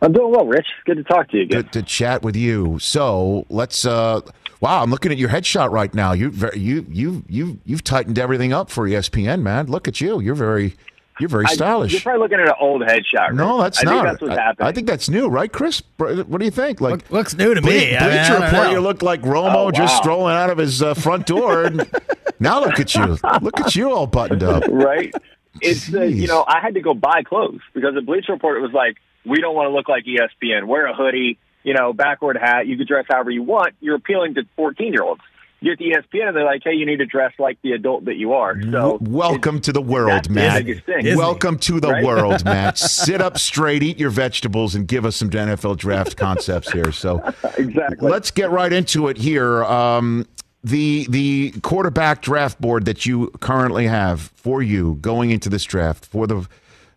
[0.00, 0.68] I'm doing well, Rich.
[0.86, 1.62] Good to talk to you again.
[1.62, 2.78] Good to chat with you.
[2.78, 3.84] So let's.
[3.84, 4.20] Uh,
[4.60, 6.12] wow, I'm looking at your headshot right now.
[6.12, 9.66] You very, you you you you've tightened everything up for ESPN, man.
[9.66, 10.20] Look at you.
[10.20, 10.74] You're very
[11.20, 11.92] you're very I- stylish.
[11.92, 13.32] you're probably looking at an old headshot.
[13.34, 13.92] no, that's I not.
[13.92, 14.68] Think that's what's I, happening.
[14.68, 15.82] I think that's new, right, Chris?
[15.96, 16.80] What do you think?
[16.80, 17.96] Like looks new to Ble- me.
[17.96, 20.94] I mean, Bleacher Report, you look like Romo Oh, just strolling out of his uh,
[20.94, 21.64] front door.
[21.64, 21.90] And
[22.40, 23.18] now look at you.
[23.42, 24.64] Look at you all buttoned up.
[24.68, 25.12] right?
[25.60, 28.60] It's uh, you know I had to go buy clothes because the Bleacher Report it
[28.60, 30.66] was like we don't want to look like ESPN.
[30.68, 32.66] Wear a hoodie, you know, backward hat.
[32.66, 33.74] You can dress however you want.
[33.80, 35.20] You're appealing to 14 year olds.
[35.60, 38.04] You get to ESPN and they're like, hey, you need to dress like the adult
[38.04, 38.54] that you are.
[38.70, 40.64] So Welcome to the world, that's the Matt.
[40.86, 41.16] thing.
[41.16, 42.04] Welcome to the Right?
[42.04, 42.78] world, Matt.
[42.78, 46.92] Sit up straight, eat your vegetables, and give us some NFL draft concepts here.
[46.92, 47.18] So,
[47.58, 48.08] exactly.
[48.08, 49.64] let's get right into it here.
[49.64, 50.26] Um,
[50.62, 56.06] the the quarterback draft board that you currently have for you going into this draft
[56.06, 56.46] for the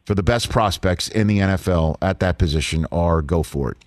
[0.05, 3.77] for the best prospects in the NFL at that position are go for it.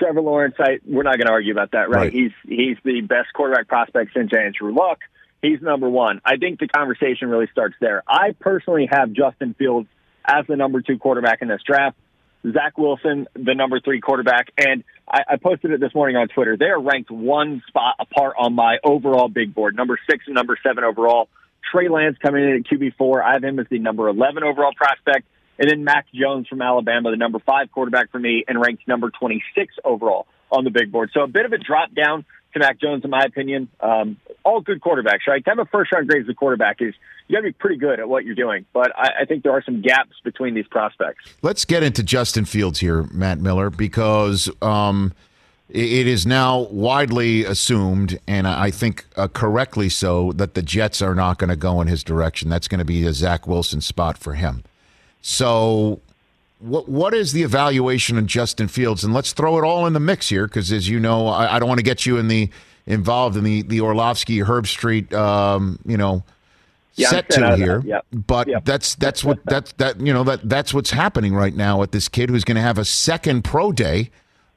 [0.00, 2.04] Trevor Lawrence, I, we're not going to argue about that, right?
[2.04, 2.12] Right.
[2.12, 4.98] He's he's the best quarterback prospect since Andrew Luck.
[5.42, 6.20] He's number one.
[6.24, 8.02] I think the conversation really starts there.
[8.08, 9.88] I personally have Justin Fields
[10.24, 11.96] as the number two quarterback in this draft.
[12.42, 16.56] Zach Wilson, the number three quarterback, and I, I posted it this morning on Twitter.
[16.56, 20.56] They are ranked one spot apart on my overall big board, number six and number
[20.62, 21.28] seven overall.
[21.70, 23.22] Trey Lance coming in at QB four.
[23.22, 25.26] I have him as the number eleven overall prospect.
[25.60, 29.10] And then Mac Jones from Alabama, the number five quarterback for me, and ranked number
[29.10, 31.10] 26 overall on the big board.
[31.12, 33.68] So a bit of a drop down to Mac Jones, in my opinion.
[33.78, 35.44] Um, all good quarterbacks, right?
[35.44, 36.94] To have a first round grade as a quarterback is
[37.28, 38.64] you got to be pretty good at what you're doing.
[38.72, 41.24] But I, I think there are some gaps between these prospects.
[41.42, 45.12] Let's get into Justin Fields here, Matt Miller, because um,
[45.68, 51.14] it is now widely assumed, and I think uh, correctly so, that the Jets are
[51.14, 52.48] not going to go in his direction.
[52.48, 54.64] That's going to be a Zach Wilson spot for him.
[55.22, 56.00] So,
[56.58, 59.04] what what is the evaluation of Justin Fields?
[59.04, 61.58] And let's throw it all in the mix here, because as you know, I, I
[61.58, 62.50] don't want to get you in the
[62.86, 66.24] involved in the the Orlovsky Herbstreit, um, you know,
[66.94, 67.82] Yeah, set to here.
[67.84, 68.06] Yep.
[68.26, 68.64] But Yep.
[68.64, 72.08] that's that's what that's that you know that that's what's happening right now with this
[72.08, 74.10] kid who's going to have a second pro day.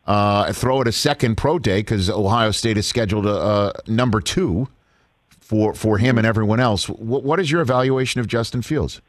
[0.05, 4.19] Uh, throw it a second pro day because Ohio State is scheduled a, uh number
[4.19, 4.67] two
[5.39, 6.89] for for him and everyone else.
[6.89, 9.01] What, what is your evaluation of Justin Fields?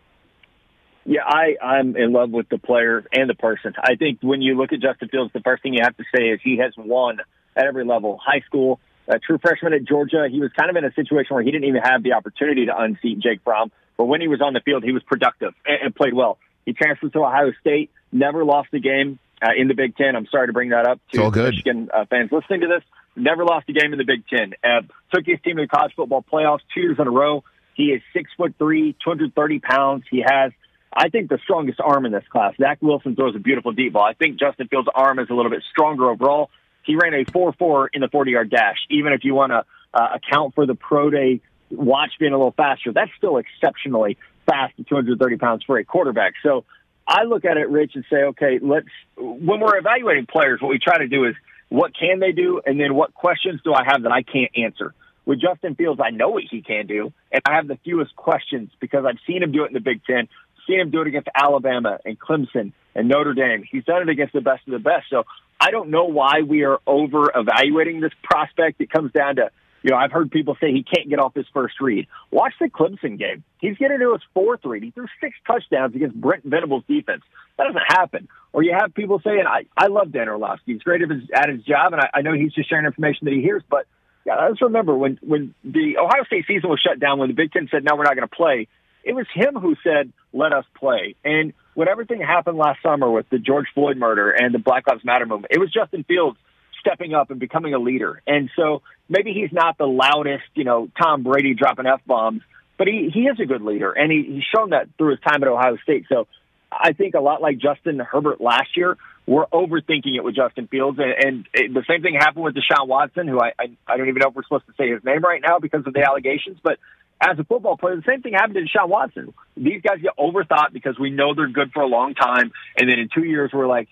[1.06, 3.74] Yeah, I, I'm in love with the player and the person.
[3.78, 6.28] I think when you look at Justin Fields, the first thing you have to say
[6.28, 7.20] is he has won
[7.56, 8.18] at every level.
[8.24, 11.44] High school, a true freshman at Georgia, he was kind of in a situation where
[11.44, 13.70] he didn't even have the opportunity to unseat Jake Fromm.
[13.96, 16.38] But when he was on the field, he was productive and, and played well.
[16.64, 20.16] He transferred to Ohio State, never lost a game uh, in the Big Ten.
[20.16, 21.50] I'm sorry to bring that up to good.
[21.54, 22.82] Michigan uh, fans listening to this.
[23.16, 24.54] Never lost a game in the Big Ten.
[24.64, 24.80] Uh,
[25.14, 27.44] took his team to the college football playoffs two years in a row.
[27.74, 30.04] He is six foot three, 230 pounds.
[30.10, 30.52] He has
[30.96, 32.54] I think the strongest arm in this class.
[32.56, 34.04] Zach Wilson throws a beautiful deep ball.
[34.04, 36.50] I think Justin Fields' arm is a little bit stronger overall.
[36.84, 38.78] He ran a 4-4 in the 40-yard dash.
[38.90, 42.52] Even if you want to uh, account for the pro day watch being a little
[42.52, 46.34] faster, that's still exceptionally fast at 230 pounds for a quarterback.
[46.42, 46.64] So
[47.06, 48.86] I look at it, Rich, and say, okay, let's.
[49.16, 51.34] When we're evaluating players, what we try to do is
[51.68, 54.94] what can they do, and then what questions do I have that I can't answer.
[55.26, 58.70] With Justin Fields, I know what he can do, and I have the fewest questions
[58.78, 60.28] because I've seen him do it in the Big Ten,
[60.66, 63.64] seen him do it against Alabama and Clemson and Notre Dame.
[63.70, 65.06] He's done it against the best of the best.
[65.10, 65.24] So
[65.60, 68.80] I don't know why we are over evaluating this prospect.
[68.80, 69.50] It comes down to,
[69.82, 72.06] you know, I've heard people say he can't get off his first read.
[72.30, 73.44] Watch the Clemson game.
[73.60, 74.82] He's getting to his fourth read.
[74.82, 77.22] He threw six touchdowns against Brent Venables' defense.
[77.58, 78.28] That doesn't happen.
[78.52, 80.72] Or you have people saying, I, I love Dan Orlovsky.
[80.74, 83.26] He's great at his, at his job, and I, I know he's just sharing information
[83.26, 83.86] that he hears, but
[84.26, 87.52] yeah, let's remember when when the Ohio State season was shut down, when the Big
[87.52, 88.68] Ten said no, we're not going to play.
[89.04, 93.28] It was him who said, "Let us play." And when everything happened last summer with
[93.30, 96.38] the George Floyd murder and the Black Lives Matter movement, it was Justin Fields
[96.80, 98.20] stepping up and becoming a leader.
[98.26, 102.42] And so maybe he's not the loudest, you know, Tom Brady dropping f bombs,
[102.76, 105.42] but he he is a good leader, and he, he's shown that through his time
[105.42, 106.06] at Ohio State.
[106.08, 106.26] So
[106.70, 110.98] I think a lot like Justin Herbert last year, we're overthinking it with Justin Fields,
[110.98, 114.08] and, and it, the same thing happened with Deshaun Watson, who I, I I don't
[114.08, 116.58] even know if we're supposed to say his name right now because of the allegations,
[116.62, 116.78] but
[117.20, 119.32] as a football player, the same thing happened to Deshaun Watson.
[119.56, 122.98] These guys get overthought because we know they're good for a long time, and then
[122.98, 123.88] in two years we're like,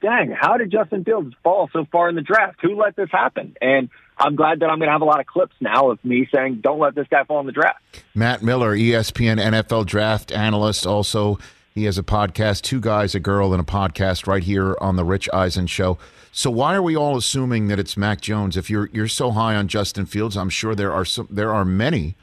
[0.00, 2.58] dang, how did Justin Fields fall so far in the draft?
[2.62, 3.56] Who let this happen?
[3.60, 6.28] And I'm glad that I'm going to have a lot of clips now of me
[6.32, 7.80] saying, don't let this guy fall in the draft.
[8.14, 11.38] Matt Miller, ESPN NFL draft analyst, also.
[11.74, 15.04] He has a podcast, Two Guys, a Girl, and a podcast right here on the
[15.04, 15.98] Rich Eisen Show.
[16.30, 18.56] So why are we all assuming that it's Mac Jones?
[18.56, 21.64] If you're you're so high on Justin Fields, I'm sure there are some, there are
[21.64, 22.14] many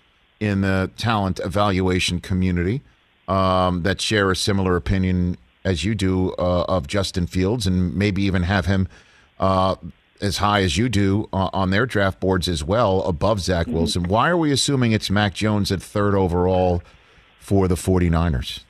[0.41, 2.81] in the talent evaluation community
[3.27, 8.23] um, that share a similar opinion as you do uh, of Justin Fields, and maybe
[8.23, 8.87] even have him
[9.39, 9.75] uh,
[10.19, 14.03] as high as you do uh, on their draft boards as well, above Zach Wilson.
[14.03, 16.81] Why are we assuming it's Mac Jones at third overall
[17.39, 18.63] for the 49ers?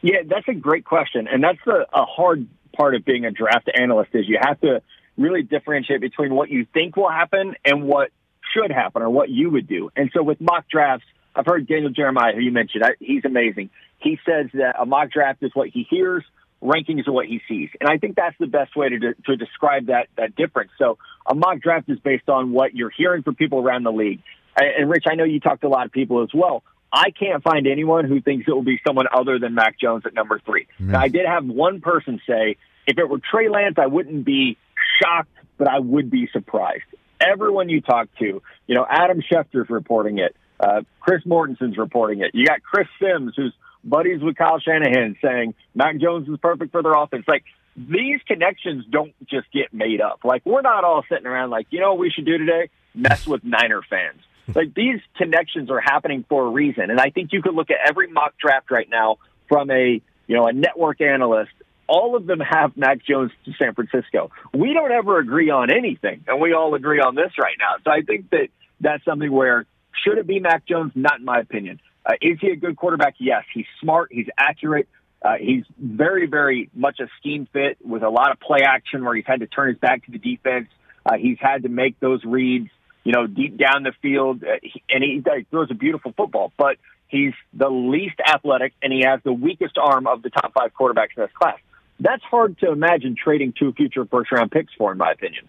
[0.00, 3.68] Yeah, that's a great question, and that's a, a hard part of being a draft
[3.74, 4.80] analyst is you have to
[5.18, 8.10] really differentiate between what you think will happen and what
[8.54, 9.90] should happen or what you would do.
[9.96, 13.70] And so with mock drafts, I've heard Daniel Jeremiah, who you mentioned, I, he's amazing.
[13.98, 16.24] He says that a mock draft is what he hears,
[16.62, 19.36] rankings are what he sees, and I think that's the best way to de- to
[19.36, 20.70] describe that that difference.
[20.78, 24.20] So a mock draft is based on what you're hearing from people around the league.
[24.56, 26.62] And, and Rich, I know you talked to a lot of people as well.
[26.92, 30.14] I can't find anyone who thinks it will be someone other than Mac Jones at
[30.14, 33.86] number 3 Now, I did have one person say, if it were Trey Lance, I
[33.86, 34.56] wouldn't be
[35.00, 36.82] shocked, but I would be surprised.
[37.20, 40.34] Everyone you talk to, you know, Adam Schefter's reporting it.
[40.58, 42.32] Uh, Chris Mortensen's reporting it.
[42.34, 46.82] You got Chris Sims, who's buddies with Kyle Shanahan, saying Mac Jones is perfect for
[46.82, 47.24] their offense.
[47.26, 47.44] Like,
[47.76, 50.20] these connections don't just get made up.
[50.24, 52.68] Like, we're not all sitting around like, you know what we should do today?
[52.94, 54.20] Mess with Niner fans.
[54.52, 56.90] Like, these connections are happening for a reason.
[56.90, 60.36] And I think you could look at every mock draft right now from a, you
[60.36, 61.52] know, a network analyst
[61.90, 64.30] all of them have Mac Jones to San Francisco.
[64.54, 67.74] We don't ever agree on anything, and we all agree on this right now.
[67.84, 68.48] So I think that
[68.80, 69.66] that's something where
[70.04, 70.92] should it be Mac Jones?
[70.94, 71.80] Not in my opinion.
[72.06, 73.14] Uh, is he a good quarterback?
[73.18, 73.42] Yes.
[73.52, 74.10] He's smart.
[74.12, 74.88] He's accurate.
[75.20, 79.14] Uh, he's very, very much a scheme fit with a lot of play action where
[79.14, 80.68] he's had to turn his back to the defense.
[81.04, 82.70] Uh, he's had to make those reads,
[83.02, 86.52] you know, deep down the field, uh, and he, he throws a beautiful football.
[86.56, 86.76] But
[87.08, 91.16] he's the least athletic, and he has the weakest arm of the top five quarterbacks
[91.16, 91.58] in this class
[92.00, 95.48] that's hard to imagine trading two future first round picks for, in my opinion.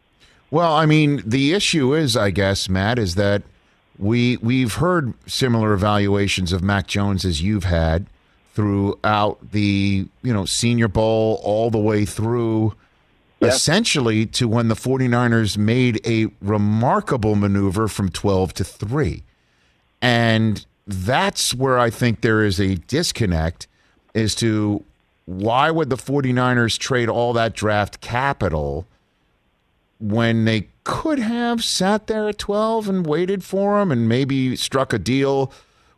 [0.51, 3.43] Well, I mean, the issue is, I guess, Matt, is that
[3.97, 8.07] we we've heard similar evaluations of Mac Jones as you've had
[8.53, 12.75] throughout the you know Senior Bowl all the way through.
[13.39, 13.47] Yeah.
[13.47, 19.23] Essentially, to when the 49ers made a remarkable maneuver from 12 to 3.
[19.99, 23.67] And that's where I think there is a disconnect
[24.13, 24.83] as to
[25.39, 28.85] why would the 49ers trade all that draft capital
[29.99, 34.93] when they could have sat there at 12 and waited for him and maybe struck
[34.93, 35.51] a deal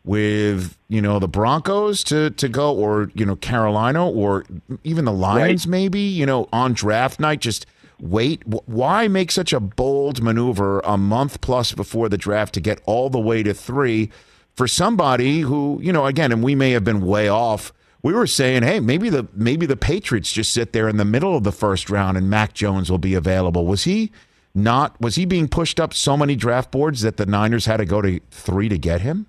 [0.06, 4.44] with you know the Broncos to to go or you know Carolina or
[4.84, 5.72] even the Lions Right.
[5.72, 7.66] maybe you know on draft night just
[8.02, 12.82] wait why make such a bold maneuver a month plus before the draft to get
[12.86, 14.10] all the way to 3
[14.58, 17.72] for somebody who you know again and we may have been way off
[18.04, 21.36] we were saying hey maybe the maybe the Patriots just sit there in the middle
[21.36, 24.12] of the first round and Mac Jones will be available was he
[24.54, 27.86] not was he being pushed up so many draft boards that the Niners had to
[27.86, 29.26] go to 3 to get him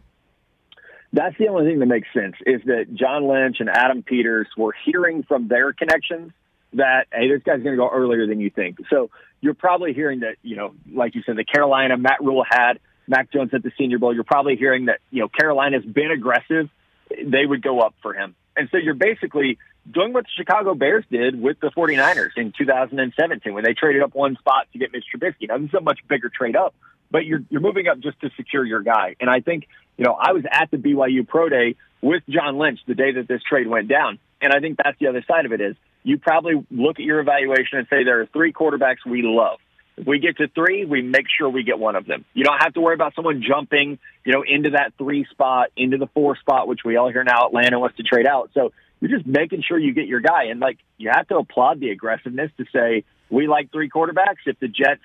[1.13, 4.75] That's the only thing that makes sense is that John Lynch and Adam Peters were
[4.85, 6.33] hearing from their connections
[6.75, 8.79] that hey, this guy's going to go earlier than you think.
[8.91, 9.11] So
[9.41, 12.75] you're probably hearing that you know, like you said, the Carolina Matt Rhule had
[13.07, 14.15] Mac Jones at the Senior Bowl.
[14.15, 16.69] You're probably hearing that you know Carolina's been aggressive;
[17.11, 19.59] they would go up for him, and so you're basically
[19.91, 24.15] doing what the Chicago Bears did with the 49ers in 2017 when they traded up
[24.15, 25.49] one spot to get Mitch Trubisky.
[25.49, 26.75] Now this is a much bigger trade up,
[27.11, 29.17] but you're you're moving up just to secure your guy.
[29.21, 32.81] And I think you know I was at the BYU Pro Day with John Lynch
[32.87, 35.53] the day that this trade went down, and I think that's the other side of
[35.53, 39.23] it is you probably look at your evaluation and say there are three quarterbacks we
[39.23, 39.59] love.
[40.03, 42.25] We get to three, we make sure we get one of them.
[42.35, 45.99] You don't have to worry about someone jumping, you know, into that three spot, into
[45.99, 48.51] the four spot, which we all hear now Atlanta wants to trade out.
[48.55, 50.45] So you're just making sure you get your guy.
[50.51, 54.47] And like you have to applaud the aggressiveness to say we like three quarterbacks.
[54.47, 55.03] If the Jets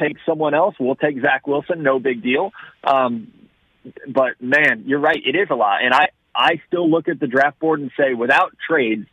[0.00, 1.82] take someone else, we'll take Zach Wilson.
[1.82, 2.52] No big deal.
[2.82, 3.32] Um,
[4.08, 5.20] but man, you're right.
[5.24, 5.84] It is a lot.
[5.84, 9.06] And I, I still look at the draft board and say without trades,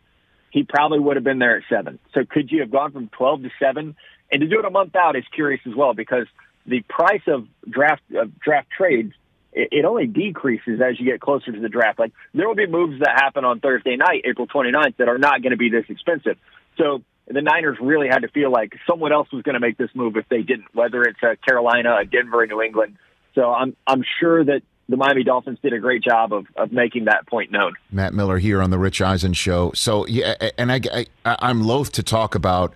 [0.51, 1.99] he probably would have been there at seven.
[2.13, 3.95] So could you have gone from 12 to seven?
[4.31, 6.27] And to do it a month out is curious as well because
[6.65, 9.13] the price of draft of draft trades
[9.53, 11.99] it, it only decreases as you get closer to the draft.
[11.99, 15.41] Like there will be moves that happen on Thursday night, April 29th, that are not
[15.41, 16.37] going to be this expensive.
[16.77, 19.89] So the Niners really had to feel like someone else was going to make this
[19.93, 22.97] move if they didn't, whether it's Carolina, a Denver, New England.
[23.35, 27.05] So I'm I'm sure that the Miami Dolphins did a great job of, of making
[27.05, 27.73] that point known.
[27.91, 29.71] Matt Miller here on the Rich Eisen show.
[29.73, 32.73] So yeah, and I, I I'm loath to talk about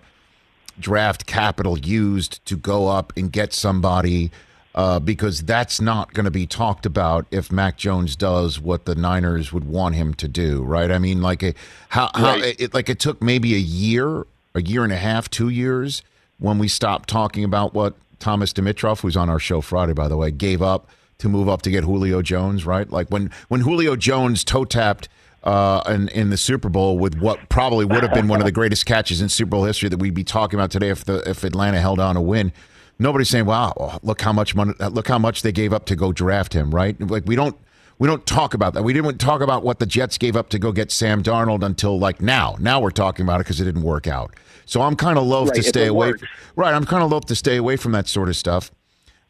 [0.78, 4.30] draft capital used to go up and get somebody
[4.74, 8.94] uh, because that's not going to be talked about if Mac Jones does what the
[8.94, 10.90] Niners would want him to do, right?
[10.90, 11.54] I mean, like a,
[11.90, 15.48] how, how it, like it took maybe a year, a year and a half, two
[15.48, 16.02] years
[16.38, 20.16] when we stopped talking about what Thomas Dimitroff, who's on our show Friday, by the
[20.16, 22.90] way, gave up to move up to get Julio Jones, right?
[22.90, 25.08] Like when when Julio Jones toe tapped
[25.44, 28.52] uh, in, in the Super Bowl with what probably would have been one of the
[28.52, 31.44] greatest catches in Super Bowl history that we'd be talking about today if the if
[31.44, 32.52] Atlanta held on a win.
[32.98, 36.12] Nobody's saying, "Wow, look how much money, look how much they gave up to go
[36.12, 36.98] draft him." Right?
[37.00, 37.56] Like we don't
[37.98, 38.82] we don't talk about that.
[38.84, 41.98] We didn't talk about what the Jets gave up to go get Sam Darnold until
[41.98, 42.56] like now.
[42.58, 44.34] Now we're talking about it because it didn't work out.
[44.66, 46.08] So I'm kind of loath Right, to stay away.
[46.12, 46.22] works.
[46.56, 48.70] Right, I'm kind of loath to stay away from that sort of stuff.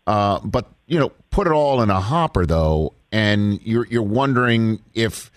[0.06, 4.80] Uh, but you know, put it all in a hopper though, and you're you're wondering
[4.92, 5.30] if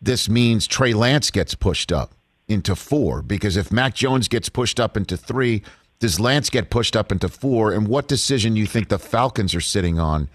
[0.00, 2.14] this means Trey Lance gets pushed up
[2.48, 5.62] into four because if Mac Jones gets pushed up into three,
[5.98, 7.72] does Lance get pushed up into four?
[7.72, 10.28] And what decision do you think the Falcons are sitting on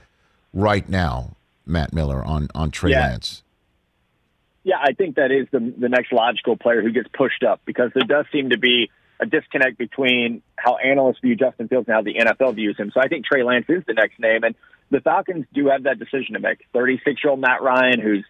[0.53, 1.36] right now,
[1.66, 3.01] Matt Miller, on on Trey Yeah.
[3.01, 3.43] Lance?
[4.64, 7.91] Yeah, I think that is the the next logical player who gets pushed up because
[7.93, 8.89] there does seem to be
[9.20, 12.89] a disconnect between how analysts view Justin Fields and how the NFL views him.
[12.93, 14.55] So I think Trey Lance is the next name, and
[14.91, 16.66] the Falcons do have that decision to make.
[16.74, 18.26] Thirty six year old Matt Ryan, who's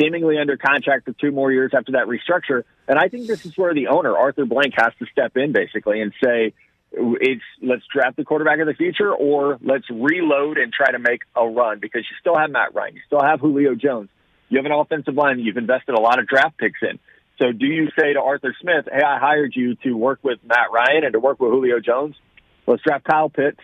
[0.00, 3.56] seemingly under contract for two more years after that restructure, and I think this is
[3.56, 6.54] where the owner Arthur Blank has to step in basically and say.
[6.98, 11.22] It's let's draft the quarterback of the future, or let's reload and try to make
[11.34, 14.08] a run because you still have Matt Ryan, you still have Julio Jones,
[14.48, 16.98] you have an offensive line you've invested a lot of draft picks in.
[17.38, 20.72] So do you say to Arthur Smith, hey, I hired you to work with Matt
[20.72, 22.14] Ryan and to work with Julio Jones?
[22.66, 23.60] Let's draft Kyle Pitts,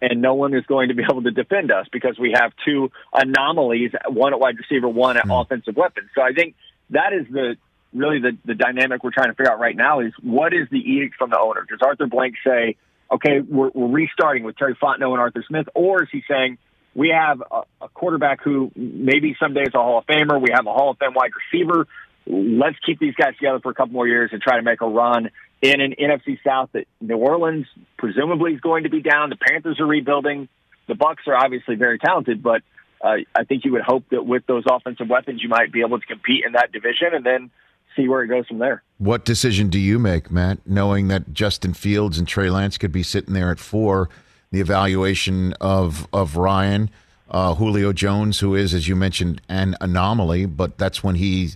[0.00, 2.90] and no one is going to be able to defend us because we have two
[3.12, 5.30] anomalies, one at wide receiver, one at hmm.
[5.32, 6.08] offensive weapon.
[6.14, 6.54] So I think
[6.90, 7.56] that is the
[7.92, 10.78] really the, the dynamic we're trying to figure out right now is what is the
[10.78, 11.64] edict from the owner?
[11.68, 12.76] Does Arthur Blank say,
[13.10, 16.58] okay, we're, we're restarting with Terry Fontenot and Arthur Smith, or is he saying,
[16.94, 20.40] we have a, a quarterback who maybe someday is a Hall of Famer.
[20.40, 21.86] We have a Hall of Fame wide receiver.
[22.26, 24.88] Let's keep these guys together for a couple more years and try to make a
[24.88, 25.30] run
[25.62, 29.30] in an NFC South that New Orleans presumably is going to be down.
[29.30, 30.48] The Panthers are rebuilding.
[30.86, 32.62] The Bucs are obviously very talented, but
[33.00, 35.98] uh, I think you would hope that with those offensive weapons, you might be able
[35.98, 37.50] to compete in that division and then
[37.96, 38.82] see where it goes from there.
[38.98, 43.02] What decision do you make, Matt, knowing that Justin Fields and Trey Lance could be
[43.02, 44.08] sitting there at four?
[44.52, 46.88] The evaluation of of Ryan,
[47.30, 51.50] uh, Julio Jones, who is, as you mentioned, an anomaly, but that's when he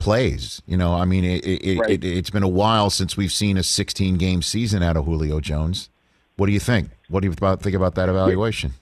[0.00, 0.60] plays.
[0.66, 1.90] You know, I mean, it, it, Right.
[1.90, 5.38] it, it's been a while since we've seen a 16 game season out of Julio
[5.40, 5.88] Jones.
[6.36, 6.90] What do you think?
[7.08, 8.72] What do you about, think about that evaluation?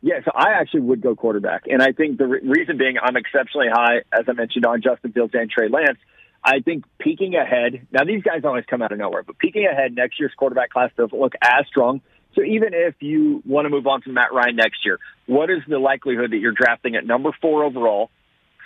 [0.00, 3.16] Yeah, so I actually would go quarterback, and I think the re- reason being I'm
[3.16, 5.98] exceptionally high, as I mentioned, on Justin Fields and Trey Lance.
[6.44, 7.84] I think peeking ahead.
[7.90, 10.90] Now these guys always come out of nowhere, but peeking ahead, next year's quarterback class
[10.96, 12.00] doesn't look as strong.
[12.34, 15.58] So even if you want to move on to Matt Ryan next year, what is
[15.66, 18.10] the likelihood that you're drafting at number four overall?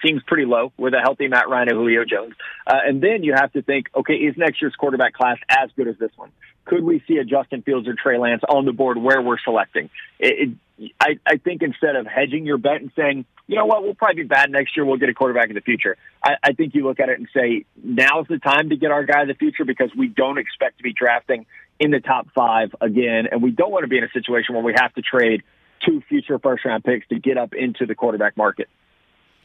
[0.05, 2.35] Seems pretty low with a healthy Matt Ryan and Julio Jones.
[2.67, 5.89] Uh, and then you have to think, okay, is next year's quarterback class as good
[5.89, 6.31] as this one?
[6.65, 9.91] Could we see a Justin Fields or Trey Lance on the board where we're selecting?
[10.19, 13.83] It, it, I, I think instead of hedging your bet and saying, you know what,
[13.83, 15.97] we'll probably be bad next year, we'll get a quarterback in the future.
[16.23, 19.05] I, I think you look at it and say, now's the time to get our
[19.05, 21.47] guy in the future because we don't expect to be drafting
[21.79, 24.65] in the top five again, and we don't want to be in a situation where
[24.65, 25.43] we have to trade
[25.85, 28.69] two future first round picks to get up into the quarterback market.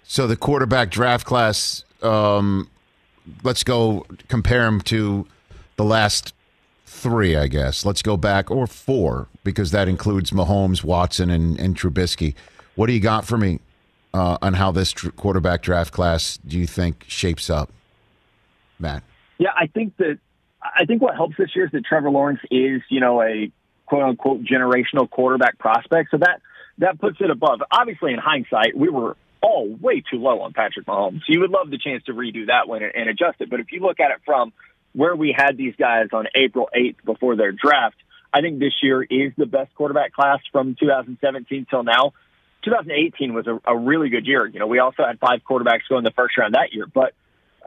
[0.09, 2.69] So the quarterback draft class, um,
[3.43, 5.27] let's go compare them to
[5.75, 6.33] the last
[6.85, 7.85] three, I guess.
[7.85, 12.35] Let's go back, or four, because that includes Mahomes, Watson, and, and Trubisky.
[12.75, 13.59] What do you got for me
[14.13, 17.69] uh, on how this tr- quarterback draft class do you think shapes up,
[18.79, 19.03] Matt?
[19.39, 20.19] Yeah, I think that
[20.63, 23.51] I think what helps this year is that Trevor Lawrence is, you know, a
[23.85, 26.11] quote unquote generational quarterback prospect.
[26.11, 26.41] So that
[26.77, 27.61] that puts it above.
[27.69, 31.21] Obviously, in hindsight, we were all way too low on Patrick Mahomes.
[31.27, 33.49] You would love the chance to redo that one and, adjust it.
[33.49, 34.53] But if you look at it from
[34.93, 37.95] where we had these guys on April 8th before their draft,
[38.33, 42.13] I think this year is the best quarterback class from 2017 till now.
[42.63, 44.45] 2018 was a, a really good year.
[44.45, 47.13] You know, we also had five quarterbacks go in the first round that year, but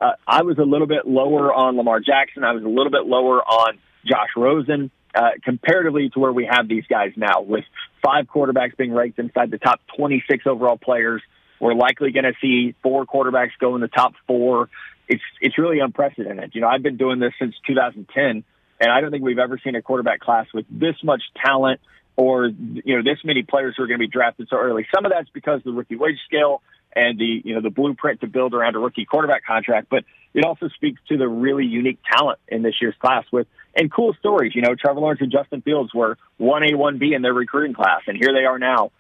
[0.00, 2.44] uh, I was a little bit lower on Lamar Jackson.
[2.44, 4.90] I was a little bit lower on Josh Rosen.
[5.14, 7.64] uh, comparatively to where we have these guys now, with
[8.02, 11.22] five quarterbacks being ranked inside the top 26 overall players.
[11.60, 14.68] We're likely going to see four quarterbacks go in the top four.
[15.08, 16.54] It's it's really unprecedented.
[16.54, 18.44] You know, I've been doing this since 2010,
[18.80, 21.80] and I don't think we've ever seen a quarterback class with this much talent
[22.16, 24.86] or you know this many players who are going to be drafted so early.
[24.94, 26.62] Some of that's because of the rookie wage scale
[26.94, 30.04] and the you know the blueprint to build around a rookie quarterback contract, but
[30.34, 34.14] it also speaks to the really unique talent in this year's class with and cool
[34.18, 34.54] stories.
[34.54, 37.74] You know, Trevor Lawrence and Justin Fields were one A, one B in their recruiting
[37.74, 38.90] class, and here they are now,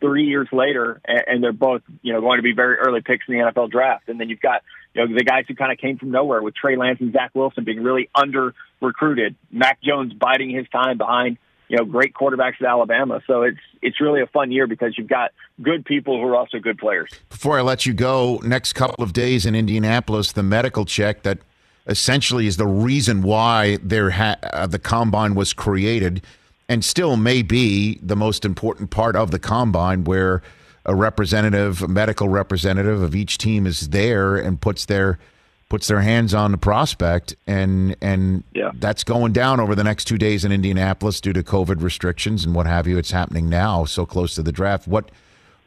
[0.00, 3.34] three years later, and, they're both you know going to be very early picks in
[3.34, 4.08] the NFL draft.
[4.08, 4.62] And then you've got
[4.94, 7.30] you know the guys who kind of came from nowhere with Trey Lance and Zach
[7.34, 11.38] Wilson being really under recruited, Mac Jones biding his time behind
[11.68, 13.20] you know, great quarterbacks at Alabama.
[13.26, 15.32] So it's it's really a fun year because you've got
[15.62, 17.10] good people who are also good players.
[17.28, 21.38] Before I let you go, next couple of days in Indianapolis, the medical check that
[21.86, 26.22] essentially is the reason why there ha- uh, the combine was created,
[26.68, 30.42] and still may be the most important part of the combine, where
[30.84, 35.18] a representative, a medical representative of each team is there and puts their
[35.68, 38.70] puts their hands on the prospect and and yeah.
[38.76, 42.54] that's going down over the next two days in Indianapolis due to COVID restrictions and
[42.54, 42.98] what have you.
[42.98, 44.86] It's happening now, so close to the draft.
[44.86, 45.10] What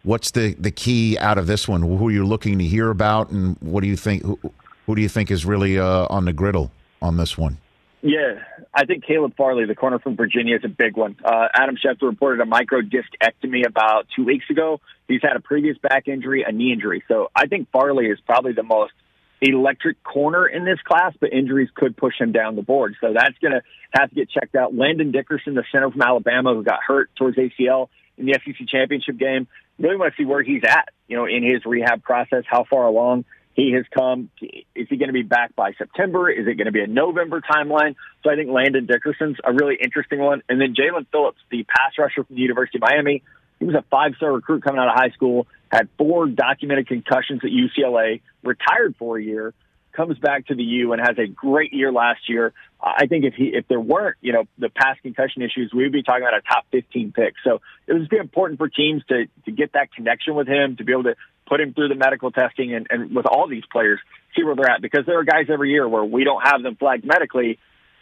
[0.03, 1.81] what's the the key out of this one?
[1.81, 4.23] Who are you looking to hear about, and what do you think?
[4.23, 4.39] Who,
[4.85, 6.71] who do you think is really uh, on the griddle
[7.01, 7.57] on this one?
[8.01, 8.39] Yeah,
[8.73, 11.17] I think Caleb Farley, the corner from Virginia, is a big one.
[11.23, 14.79] Uh, Adam Schefter reported a microdiscectomy about two weeks ago.
[15.07, 17.03] He's had a previous back injury, a knee injury.
[17.09, 18.93] So I think Farley is probably the most
[19.41, 22.95] electric corner in this class, but injuries could push him down the board.
[23.01, 24.73] So that's going to have to get checked out.
[24.73, 29.17] Landon Dickerson, the center from Alabama, who got hurt towards ACL in the SEC championship
[29.17, 29.47] game,
[29.77, 32.85] really want to see where he's at, you know, in his rehab process, how far
[32.85, 33.25] along
[33.59, 34.29] he has come.
[34.41, 36.29] Is he going to be back by September?
[36.29, 37.95] Is it going to be a November timeline?
[38.23, 40.41] So I think Landon Dickerson's a really interesting one.
[40.47, 43.21] And then Jaelan Phillips, the pass rusher from the University of Miami,
[43.59, 47.41] he was a five star recruit coming out of high school, had four documented concussions
[47.43, 49.53] at UCLA, retired for a year,
[49.91, 52.53] comes back to the U and has a great year last year.
[52.81, 56.03] I think if he if there weren't you know the past concussion issues, we'd be
[56.03, 57.33] talking about a top 15 pick.
[57.43, 60.85] So it would be important for teams to to get that connection with him, to
[60.85, 61.15] be able to
[61.49, 63.99] put him through the medical testing, and, and with all these players,
[64.35, 66.75] see where they're at because there are guys every year where we don't have them
[66.75, 67.57] flagged medically,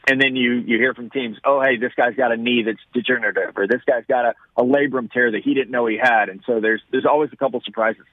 [0.06, 2.80] and then you you hear from teams, oh hey, this guy's got a knee that's
[2.94, 6.30] degenerative, or this guy's got a, a labrum tear that he didn't know he had,
[6.30, 8.04] and so there's there's always a couple surprises.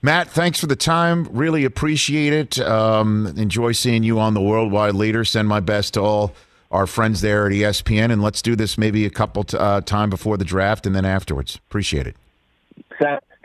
[0.00, 1.26] Matt, thanks for the time.
[1.32, 2.58] Really appreciate it.
[2.60, 5.24] Um, enjoy seeing you on the Worldwide Leader.
[5.24, 6.34] Send my best to all
[6.70, 10.10] our friends there at ESPN, and let's do this maybe a couple t- uh, time
[10.10, 11.56] before the draft and then afterwards.
[11.68, 12.16] Appreciate it.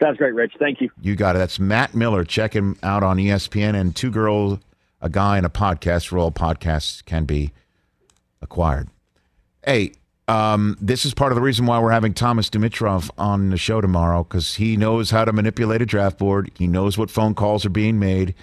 [0.01, 0.53] Sounds great, Rich.
[0.59, 0.89] Thank you.
[1.01, 1.39] You got it.
[1.39, 2.23] That's Matt Miller.
[2.23, 4.59] Check him out on ESPN and Two Girls,
[5.01, 7.51] a Guy, and a Podcast for all podcasts can be
[8.41, 8.89] acquired.
[9.65, 9.91] Hey,
[10.29, 13.81] um, this is part of the reason why we're having Thomas Dimitroff on the show
[13.81, 16.51] tomorrow because he knows how to manipulate a draft board.
[16.57, 18.35] He knows what phone calls are being made.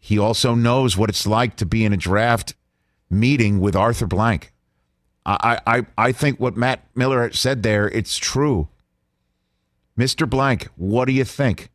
[0.00, 2.54] He also knows what it's like to be in a draft
[3.10, 4.52] meeting with Arthur Blank.
[5.26, 8.68] I, I, I think what Matt Miller said there, it's true.
[9.98, 10.28] Mr.
[10.28, 11.70] Blank, what do you think?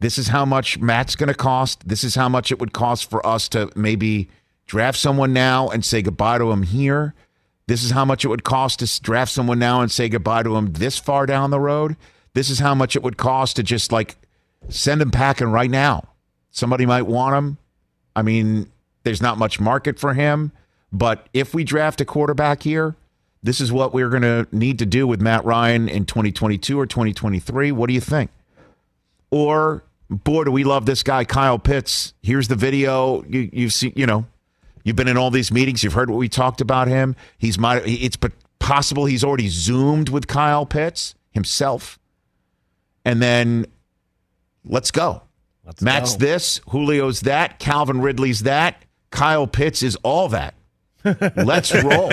[0.00, 1.88] This is how much Matt's going to cost.
[1.88, 4.28] This is how much it would cost for us to maybe
[4.66, 7.14] draft someone now and say goodbye to him here.
[7.66, 10.56] This is how much it would cost to draft someone now and say goodbye to
[10.56, 11.96] him this far down the road.
[12.34, 14.16] This is how much it would cost to just like
[14.68, 16.08] send him packing right now.
[16.50, 17.58] Somebody might want him.
[18.16, 18.70] I mean,
[19.04, 20.52] there's not much market for him,
[20.92, 22.96] but if we draft a quarterback here,
[23.42, 26.86] this is what we're going to need to do with Matt Ryan in 2022 or
[26.86, 27.72] 2023.
[27.72, 28.30] What do you think?
[29.30, 32.14] Or boy, do we love this guy, Kyle Pitts.
[32.22, 33.24] Here's the video.
[33.24, 34.26] You, you've seen, you know,
[34.84, 35.82] You've been in all these meetings.
[35.84, 37.16] You've heard what we talked about him.
[37.38, 37.80] He's my.
[37.84, 38.16] It's
[38.58, 41.98] possible he's already zoomed with Kyle Pitts himself.
[43.04, 43.66] And then
[44.64, 45.22] let's go.
[45.64, 46.26] Let's Matt's go.
[46.26, 46.60] this.
[46.70, 47.58] Julio's that.
[47.58, 48.82] Calvin Ridley's that.
[49.10, 50.54] Kyle Pitts is all that.
[51.36, 52.12] let's roll.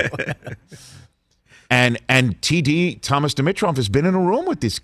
[1.69, 4.79] And and TD Thomas Dimitroff has been in a room with this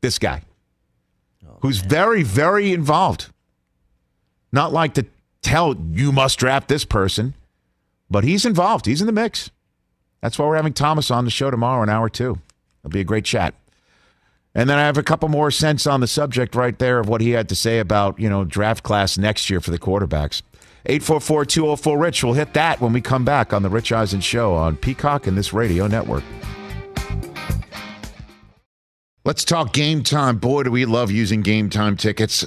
[0.00, 0.42] this guy,
[1.46, 1.90] oh, who's man.
[1.90, 3.30] very very involved.
[4.52, 5.06] Not like to
[5.42, 7.34] tell you must draft this person,
[8.10, 8.86] but he's involved.
[8.86, 9.50] He's in the mix.
[10.20, 12.38] That's why we're having Thomas on the show tomorrow, an hour two.
[12.80, 13.54] It'll be a great chat.
[14.54, 17.20] And then I have a couple more cents on the subject right there of what
[17.20, 20.42] he had to say about, you know, draft class next year for the quarterbacks.
[20.86, 22.24] 844-204-RICH.
[22.24, 25.36] We'll hit that when we come back on the Rich Eisen Show on Peacock and
[25.36, 26.24] this radio network.
[29.24, 30.36] Let's talk game time.
[30.36, 32.46] Boy, do we love using game time tickets.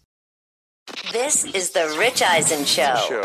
[0.91, 3.21] This is the Rich Eisen Show.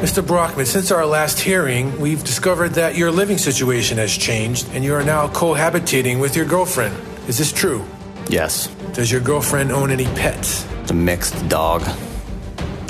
[0.00, 0.24] Mr.
[0.24, 4.94] Brockman, since our last hearing, we've discovered that your living situation has changed and you
[4.94, 6.96] are now cohabitating with your girlfriend.
[7.28, 7.84] Is this true?
[8.28, 8.68] Yes.
[8.92, 10.64] Does your girlfriend own any pets?
[10.82, 11.82] It's a mixed dog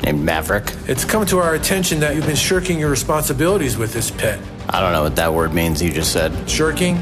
[0.03, 0.71] named Maverick.
[0.87, 4.39] It's come to our attention that you've been shirking your responsibilities with this pet.
[4.69, 6.49] I don't know what that word means you just said.
[6.49, 7.01] Shirking?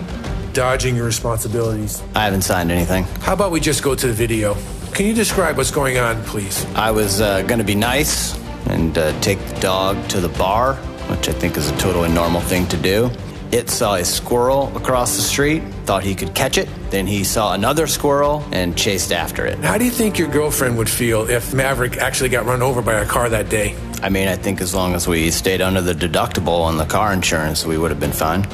[0.54, 2.02] Dodging your responsibilities.
[2.16, 3.04] I haven't signed anything.
[3.22, 4.56] How about we just go to the video?
[4.94, 6.66] Can you describe what's going on, please?
[6.76, 8.38] I was uh, going to be nice
[8.68, 10.76] and uh, take the dog to the bar,
[11.10, 13.10] which I think is a totally normal thing to do.
[13.52, 16.70] It saw a squirrel across the street, thought he could catch it.
[16.92, 19.58] Then he saw another squirrel and chased after it.
[19.60, 22.94] How do you think your girlfriend would feel if Maverick actually got run over by
[22.94, 23.76] a car that day?
[24.04, 27.12] I mean, I think as long as we stayed under the deductible on the car
[27.12, 28.48] insurance, we would have been fine.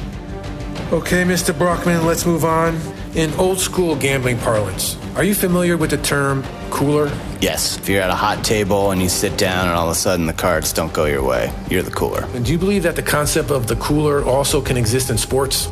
[0.91, 1.57] Okay, Mr.
[1.57, 2.79] Brockman, let's move on.
[3.15, 7.07] In old school gambling parlance, are you familiar with the term cooler?
[7.39, 7.77] Yes.
[7.77, 10.25] If you're at a hot table and you sit down and all of a sudden
[10.25, 12.25] the cards don't go your way, you're the cooler.
[12.33, 15.69] And do you believe that the concept of the cooler also can exist in sports?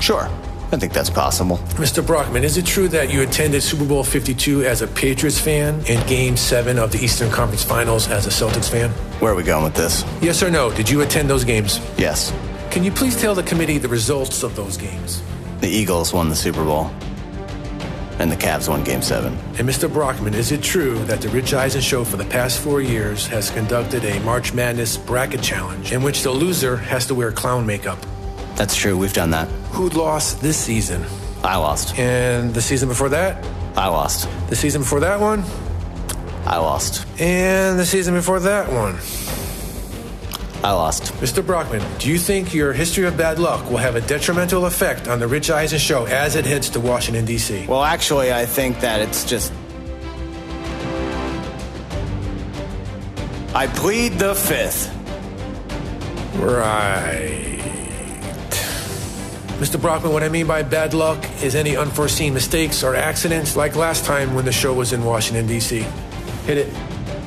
[0.00, 0.28] Sure.
[0.70, 1.58] I think that's possible.
[1.76, 2.04] Mr.
[2.06, 6.06] Brockman, is it true that you attended Super Bowl 52 as a Patriots fan and
[6.08, 8.90] Game 7 of the Eastern Conference Finals as a Celtics fan?
[9.20, 10.04] Where are we going with this?
[10.20, 10.70] Yes or no?
[10.74, 11.80] Did you attend those games?
[11.96, 12.32] Yes.
[12.70, 15.22] Can you please tell the committee the results of those games?
[15.60, 16.90] The Eagles won the Super Bowl,
[18.18, 19.32] and the Cavs won Game 7.
[19.58, 19.90] And Mr.
[19.92, 23.50] Brockman, is it true that the Rich Eisen Show for the past four years has
[23.50, 27.98] conducted a March Madness bracket challenge in which the loser has to wear clown makeup?
[28.54, 28.98] That's true.
[28.98, 29.48] We've done that.
[29.72, 31.04] Who'd lost this season?
[31.42, 31.98] I lost.
[31.98, 33.44] And the season before that?
[33.76, 34.28] I lost.
[34.50, 35.42] The season before that one?
[36.44, 37.06] I lost.
[37.18, 38.98] And the season before that one?
[40.64, 41.12] I lost.
[41.14, 41.44] Mr.
[41.44, 45.20] Brockman, do you think your history of bad luck will have a detrimental effect on
[45.20, 47.66] the Rich Eisen show as it heads to Washington, D.C.?
[47.66, 49.52] Well, actually, I think that it's just.
[53.54, 54.94] I plead the fifth.
[56.36, 57.44] Right.
[59.58, 59.80] Mr.
[59.80, 64.04] Brockman, what I mean by bad luck is any unforeseen mistakes or accidents like last
[64.04, 65.80] time when the show was in Washington, D.C.
[66.46, 66.74] Hit it.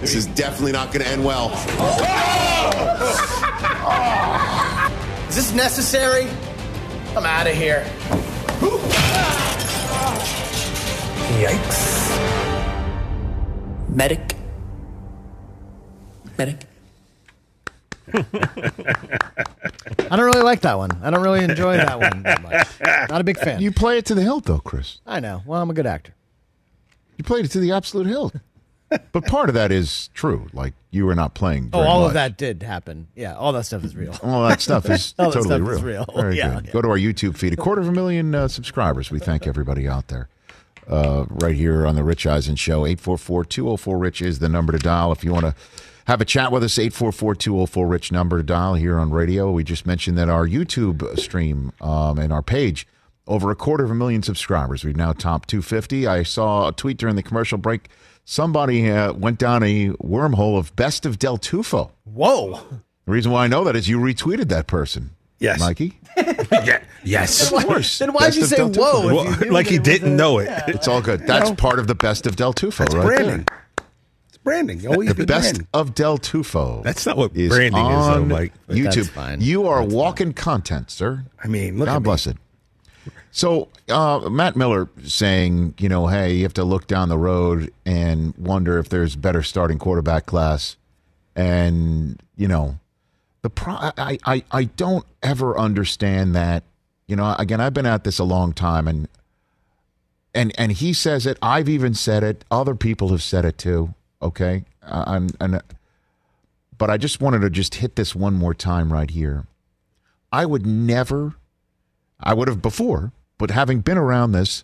[0.02, 1.50] This is definitely not going to end well.
[5.30, 6.28] Is this necessary?
[7.16, 7.86] I'm out of here.
[11.40, 12.10] Yikes.
[13.90, 14.36] Medic.
[16.38, 16.58] Medic.
[18.14, 18.22] I
[20.10, 20.92] don't really like that one.
[21.02, 22.68] I don't really enjoy that one that much.
[23.10, 23.62] Not a big fan.
[23.62, 25.00] You play it to the hilt, though, Chris.
[25.06, 25.42] I know.
[25.46, 26.14] Well, I'm a good actor.
[27.18, 28.36] You played it to the absolute hilt.
[29.12, 30.48] But part of that is true.
[30.54, 31.70] Like you were not playing.
[31.74, 32.08] Oh, all much.
[32.10, 33.08] of that did happen.
[33.16, 34.16] Yeah, all that stuff is real.
[34.24, 35.78] All that stuff is All totally stuff real.
[35.78, 36.06] is real.
[36.16, 36.66] Very Yeah, good.
[36.68, 36.72] yeah.
[36.72, 37.54] Go to our YouTube feed.
[37.54, 39.10] A quarter of a million uh, subscribers.
[39.12, 40.28] We thank everybody out there.
[40.88, 42.82] Uh, right here on the Rich Eisen Show.
[42.84, 45.56] 844-204-RICH is the number to dial if you want to
[46.08, 46.78] have a chat with us.
[46.78, 49.52] 844-204-RICH number to dial here on radio.
[49.52, 52.88] We just mentioned that our YouTube stream um, and our page
[53.28, 54.84] over a quarter of a million subscribers.
[54.84, 56.08] We've now topped 250.
[56.08, 57.88] I saw a tweet during the commercial break.
[58.26, 61.92] Somebody uh, went down a wormhole of Best of Del Tufo.
[62.06, 62.62] Whoa.
[63.06, 65.12] The reason why I know that is you retweeted that person.
[65.40, 65.60] Yes.
[65.60, 65.98] Mikey?
[66.52, 66.84] yeah.
[67.04, 67.52] Yes.
[67.52, 67.98] Of course.
[68.00, 69.08] Then why'd you say whoa?
[69.08, 70.46] Well, you like he didn't a- know it.
[70.46, 70.64] Yeah.
[70.68, 71.26] It's all good.
[71.26, 73.46] That's part of the Best of Del Tufo, That's right branding.
[73.48, 73.88] there.
[74.44, 74.88] branding.
[74.88, 75.68] Always the good best branding.
[75.74, 76.84] of Del Tufo.
[76.84, 78.54] That's not what is branding is, though, on Mike.
[78.68, 79.10] But that's YouTube.
[79.10, 79.42] fine.
[79.42, 81.26] You are walking content, sir.
[81.44, 82.04] I mean, look God at me.
[82.04, 82.38] bless it.
[83.32, 87.72] So uh, Matt Miller saying, you know, hey, you have to look down the road
[87.86, 90.76] and wonder if there's better starting quarterback class,
[91.36, 92.78] and you know,
[93.42, 96.64] the pro- I, I I don't ever understand that.
[97.08, 99.08] You know, again, I've been at this a long time, and
[100.36, 101.38] and and he says it.
[101.42, 102.44] I've even said it.
[102.52, 103.94] Other people have said it too.
[104.22, 105.62] Okay, and
[106.78, 109.46] but I just wanted to just hit this one more time right here.
[110.32, 111.36] I would never,
[112.20, 113.12] I would have before,
[113.42, 114.64] but having been around this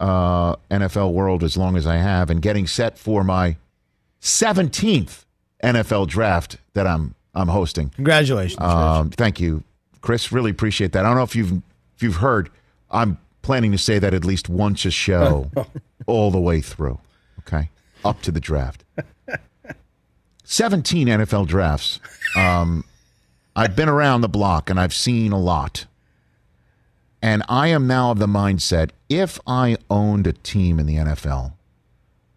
[0.00, 3.56] uh, NFL world as long as I have, and getting set for my
[4.20, 5.26] seventeenth
[5.62, 7.90] NFL draft that I'm I'm hosting.
[7.90, 8.58] Congratulations.
[8.60, 9.62] Um, thank you,
[10.00, 10.32] Chris.
[10.32, 11.04] Really appreciate that.
[11.04, 11.52] I don't know if you've
[11.94, 12.48] if you've heard.
[12.90, 15.50] I'm planning to say that at least once a show,
[16.06, 16.98] all the way through.
[17.40, 17.68] Okay,
[18.02, 18.82] up to the draft.
[20.42, 22.00] Seventeen NFL drafts.
[22.34, 22.84] Um,
[23.54, 25.84] I've been around the block and I've seen a lot.
[27.26, 31.54] And I am now of the mindset if I owned a team in the NFL,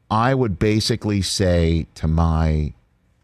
[0.10, 2.74] I would basically say to my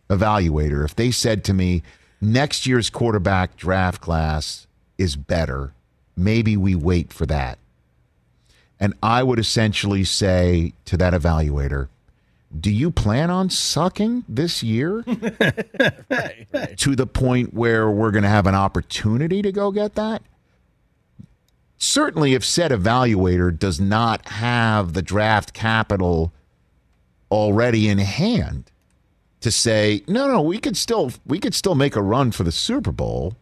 [0.08, 1.82] evaluator, if they said to me,
[2.22, 4.68] next year's quarterback draft class
[5.00, 5.74] is better,
[6.16, 7.58] maybe we wait for that.
[8.80, 11.88] And I would essentially say to that evaluator,
[12.60, 15.02] do you plan on sucking this year
[16.78, 20.22] to the point where we're going to have an opportunity to go get that?
[21.78, 26.32] Certainly, if said evaluator does not have the draft capital
[27.30, 28.72] already in hand
[29.42, 32.52] to say, no, no, we could still we could still make a run for the
[32.52, 33.36] Super Bowl,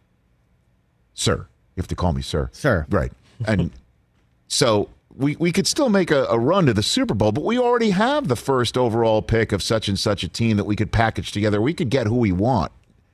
[1.14, 1.46] sir.
[1.76, 2.86] You have to call me sir, Sir.
[2.90, 3.12] right?
[3.46, 3.70] And
[4.48, 7.58] so we we could still make a, a run to the Super Bowl, but we
[7.58, 10.92] already have the first overall pick of such and such a team that we could
[10.92, 11.60] package together.
[11.60, 12.72] We could get who we want.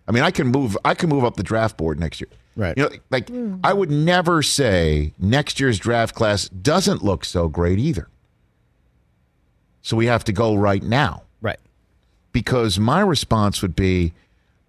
[0.08, 2.28] I mean, I can move I can move up the draft board next year.
[2.60, 2.76] Right.
[2.76, 3.30] You know, like
[3.64, 8.06] I would never say next year's draft class doesn't look so great either.
[9.80, 11.58] So we have to go right now Right.
[12.32, 14.12] because my response would be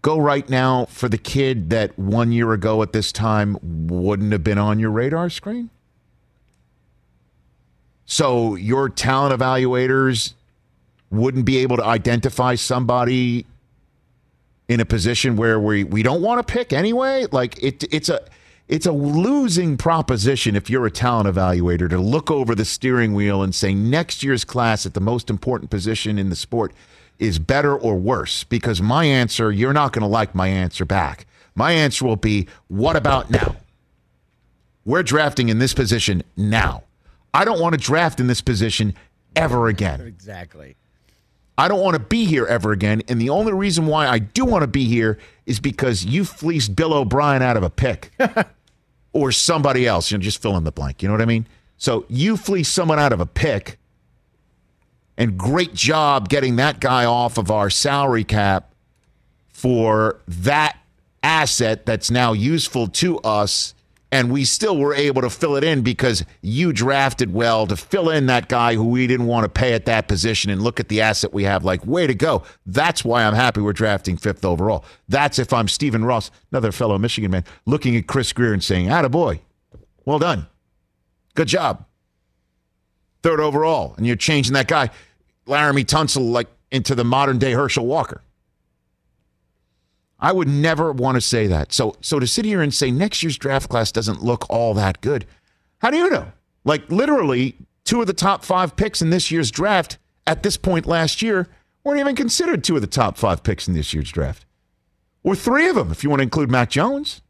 [0.01, 4.43] go right now for the kid that one year ago at this time wouldn't have
[4.45, 5.69] been on your radar screen.
[8.05, 10.33] So your talent evaluators
[11.09, 13.45] wouldn't be able to identify somebody
[14.71, 17.25] in a position where we, we don't want to pick anyway.
[17.29, 18.21] Like it, it's a
[18.69, 23.43] it's a losing proposition if you're a talent evaluator to look over the steering wheel
[23.43, 26.71] and say next year's class at the most important position in the sport
[27.19, 28.45] is better or worse.
[28.45, 31.25] Because my answer, you're not going to like my answer back.
[31.53, 33.57] My answer will be, what about now?
[34.85, 36.83] We're drafting in this position now.
[37.33, 38.93] I don't want to draft in this position
[39.35, 39.99] ever again.
[39.99, 40.77] Exactly.
[41.61, 43.03] I don't want to be here ever again.
[43.07, 46.75] And the only reason why I do want to be here is because you fleeced
[46.75, 48.11] Bill O'Brien out of a pick
[49.13, 50.09] or somebody else.
[50.09, 51.03] You know, just fill in the blank.
[51.03, 51.47] You know what I mean?
[51.77, 53.77] So you fleeced someone out of a pick,
[55.19, 58.73] and great job getting that guy off of our salary cap
[59.49, 60.79] for that
[61.21, 63.75] asset that's now useful to us.
[64.13, 68.09] And we still were able to fill it in because you drafted well to fill
[68.09, 70.89] in that guy who we didn't want to pay at that position and look at
[70.89, 72.43] the asset we have like, way to go.
[72.65, 74.83] That's why I'm happy we're drafting fifth overall.
[75.07, 78.89] That's if I'm Stephen Ross, another fellow Michigan man, looking at Chris Grier and saying,
[78.89, 79.39] of boy,
[80.03, 80.47] well done.
[81.35, 81.85] Good job.
[83.23, 83.93] Third overall.
[83.95, 84.89] And you're changing that guy,
[85.47, 88.21] Laremy Tunsil, like into the modern day Herschel Walker.
[90.21, 91.73] I would never want to say that.
[91.73, 95.01] So so to sit here and say next year's draft class doesn't look all that
[95.01, 95.25] good.
[95.79, 96.31] How do you know?
[96.63, 99.97] Like literally two of the top 5 picks in this year's draft
[100.27, 101.47] at this point last year
[101.83, 104.45] weren't even considered two of the top 5 picks in this year's draft.
[105.23, 107.21] Or three of them if you want to include Mac Jones.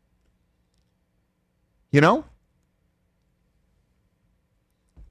[1.92, 2.26] You know?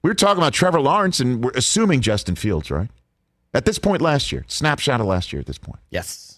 [0.02, 2.90] We were talking about Trevor Lawrence and we're assuming Justin Fields, right?
[3.52, 5.80] At this point last year, snapshot of last year at this point.
[5.90, 6.29] Yes.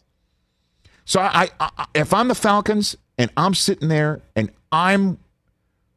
[1.04, 5.18] So I, I, if I'm the Falcons and I'm sitting there and I'm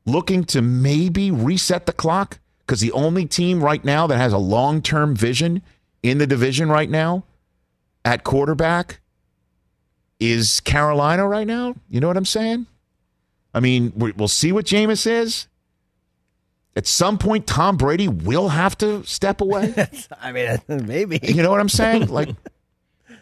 [0.05, 4.37] looking to maybe reset the clock because the only team right now that has a
[4.37, 5.61] long-term vision
[6.03, 7.23] in the division right now
[8.03, 8.99] at quarterback
[10.19, 11.75] is Carolina right now.
[11.89, 12.65] You know what I'm saying?
[13.53, 15.47] I mean, we- we'll see what Jameis is.
[16.75, 19.73] At some point, Tom Brady will have to step away.
[20.21, 21.19] I mean, maybe.
[21.23, 22.07] You know what I'm saying?
[22.07, 22.29] Like,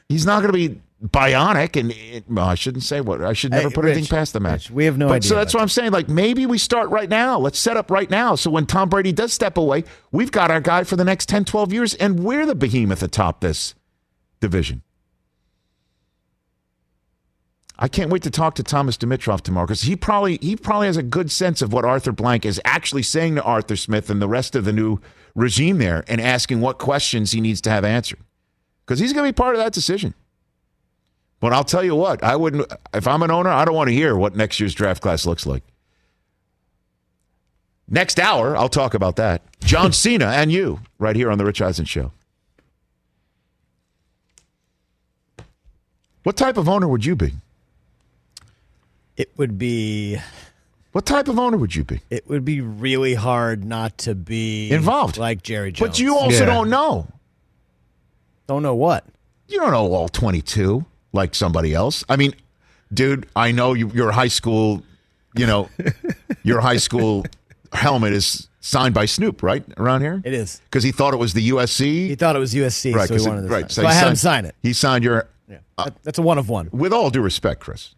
[0.09, 3.51] he's not going to be bionic, and it, well, I shouldn't say what I should
[3.51, 4.69] never Hey, put anything past the match.
[4.69, 5.91] Rich, we have no but, idea So that's what I'm saying.
[5.91, 7.37] Like, maybe we start right now.
[7.37, 8.35] Let's set up right now.
[8.35, 11.45] So when Tom Brady does step away, we've got our guy for the next 10,
[11.45, 13.75] 12 years, and we're the behemoth atop this
[14.39, 14.81] division.
[17.77, 20.95] I can't wait to talk to Thomas Dimitroff tomorrow because he probably he probably has
[20.95, 24.27] a good sense of what Arthur Blank is actually saying to Arthur Smith and the
[24.27, 24.99] rest of the new
[25.35, 28.19] regime there, and asking what questions he needs to have answered
[28.85, 30.13] because he's going to be part of that decision.
[31.43, 33.93] But I'll tell you what, I wouldn't if I'm an owner, I don't want to
[33.93, 35.61] hear what next year's draft class looks like.
[37.89, 39.41] Next hour, I'll talk about that.
[39.59, 42.13] John Cena and you, right here on the Rich Eisen Show.
[46.23, 47.33] What type of owner would you be?
[49.17, 50.19] It would be.
[50.93, 51.99] What type of owner would you be?
[52.09, 55.17] It would be really hard not to be Involved.
[55.17, 55.89] like Jerry Jones.
[55.89, 57.05] But you also don't know.
[58.47, 59.03] Don't know what.
[59.49, 62.03] You don't know all 22 like somebody else.
[62.09, 62.33] I mean,
[62.93, 64.83] dude, I know you, your high school,
[65.35, 65.69] you know,
[66.43, 67.25] your high school
[67.71, 69.63] helmet is signed by Snoop, right?
[69.77, 70.21] Around here?
[70.25, 70.61] It is.
[70.65, 72.07] Because he thought it was the USC.
[72.07, 73.69] He thought it was USC, right, so he 'cause it- wanted to right, sign.
[73.69, 74.55] So, he I had him signed- sign it.
[74.61, 75.27] He signed your.
[75.49, 75.57] Yeah.
[75.77, 76.69] That- that's a one of one.
[76.71, 77.95] With all due respect, Chris.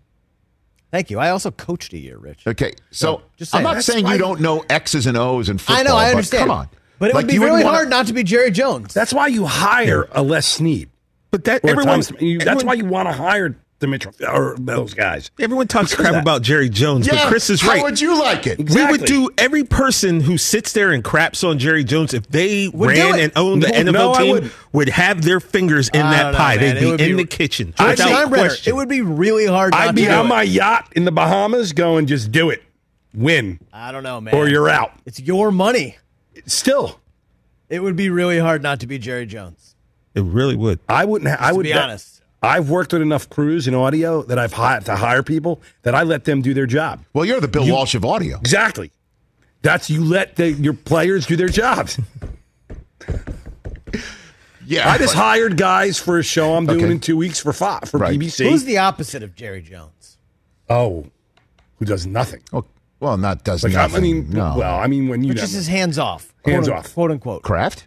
[0.91, 1.19] Thank you.
[1.19, 2.43] I also coached a year, Rich.
[2.47, 5.77] Okay, so just I'm not That's saying you don't know X's and O's and football.
[5.77, 5.97] I know.
[5.97, 6.41] I understand.
[6.47, 8.93] come on, But it Like, would be really wanna- hard not to be Jerry Jones.
[8.93, 10.89] That's why you hire a Les Snead.
[11.35, 14.55] But that Or everyone, Thomas- you- that's everyone- why you want to hire Dimitroff or
[14.57, 15.31] those guys.
[15.37, 17.71] Everyone talks Because crap about Jerry Jones, Yeah, but Chris is right.
[17.71, 17.83] how right.
[17.83, 18.57] would you like it?
[18.69, 22.69] We would do every person who sits there and craps on Jerry Jones if they
[22.69, 24.53] Would ran and owned the No, NFL no, team wouldn't.
[24.71, 26.55] would have their fingers in I that don't know, pie.
[26.55, 26.75] man.
[26.75, 27.73] They'd It be in be- the kitchen.
[27.77, 28.71] I'd without be- question.
[28.71, 30.29] it would be really hard not I'd to be do on it.
[30.29, 32.63] my yacht in the Bahamas going, just do it.
[33.13, 33.59] Win.
[33.73, 34.35] I don't know, man.
[34.35, 34.93] Or you're out.
[35.05, 35.97] It's your money.
[36.45, 37.01] Still,
[37.67, 39.74] It would be really hard not to be Jerry Jones.
[40.15, 40.79] It really would.
[40.89, 41.29] I wouldn't.
[41.29, 42.21] Ha- I To would be honest.
[42.41, 46.03] I've worked with enough crews in audio that I've hired to hire people that I
[46.03, 47.03] let them do their job.
[47.13, 48.37] Well, you're the Bill You- Walsh of audio.
[48.39, 48.91] Exactly.
[49.61, 51.99] That's you let the, your players do their jobs.
[54.67, 56.91] Yeah, I just but- hired guys for a show I'm doing Okay.
[56.93, 58.19] in two weeks for Fo- for Right.
[58.19, 58.49] BBC.
[58.49, 60.17] Who's the opposite of Jerry Jones?
[60.69, 61.05] oh,
[61.77, 62.41] who does nothing?
[62.51, 62.65] Well,
[62.99, 63.97] well, not does Like nothing.
[63.97, 64.55] I mean, no.
[64.57, 66.33] well, I mean when you Which is his hands off.
[66.45, 66.93] Hands quote, off.
[66.95, 67.43] Quote unquote.
[67.43, 67.85] Kraft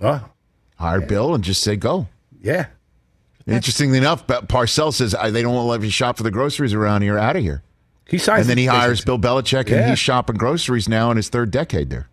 [0.00, 0.24] Oh,
[0.78, 2.08] hire Bill and just say go.
[2.42, 2.66] yeah.
[3.46, 6.74] Interestingly enough, Ba- Parcells says they don't want to let you shop for the groceries
[6.74, 7.16] around here.
[7.18, 7.62] Out of here.
[8.06, 8.40] He signs.
[8.42, 9.88] And then he the- hires Bill Belichick, and Yeah.
[9.88, 12.08] he's shopping groceries now in his third decade there.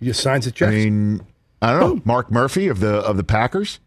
[0.00, 1.20] He just signs the I mean,
[1.60, 2.02] I don't know.
[2.06, 3.78] Mark Murphy of the of the Packers.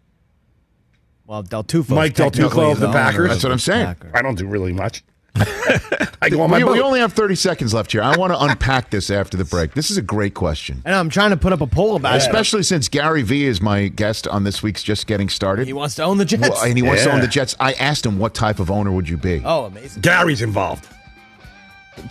[1.25, 1.95] Well, Del Tufo.
[1.95, 3.29] Mike Del Tufo of the Packers.
[3.29, 3.95] That's what I'm saying.
[4.13, 5.03] I don't do really much.
[5.35, 6.73] I go on my We, boat.
[6.73, 8.01] we only have 30 seconds left here.
[8.03, 9.73] I want to unpack this after the break.
[9.73, 12.17] This is a great question, And I'm trying to put up a poll about it.
[12.17, 15.67] especially since Gary Vee is my guest on this week's Just Getting Started.
[15.67, 16.49] He wants to own the Jets.
[16.49, 17.55] Well, and he wants to own the Jets.
[17.59, 19.41] I asked him what type of owner would you be.
[19.45, 20.01] oh, amazing.
[20.01, 20.87] Gary's involved.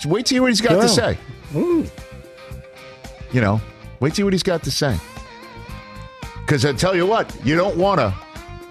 [0.07, 0.81] Wait till you hear what he's got Yeah.
[0.83, 1.19] to say.
[1.53, 1.91] Mm.
[3.33, 3.61] You know,
[4.01, 4.97] wait till what he's got to say.
[6.41, 8.15] Because I tell you what, you don't want to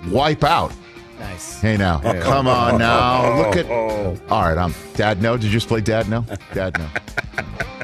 [0.10, 0.74] wipe out.
[1.20, 1.60] Nice.
[1.60, 3.66] Hey now, come on now, look at.
[3.70, 4.18] Oh.
[4.30, 5.22] All right, I'm Dad.
[5.22, 6.08] No, did you just play Dad?
[6.08, 6.78] No, Dad.
[6.78, 6.88] No.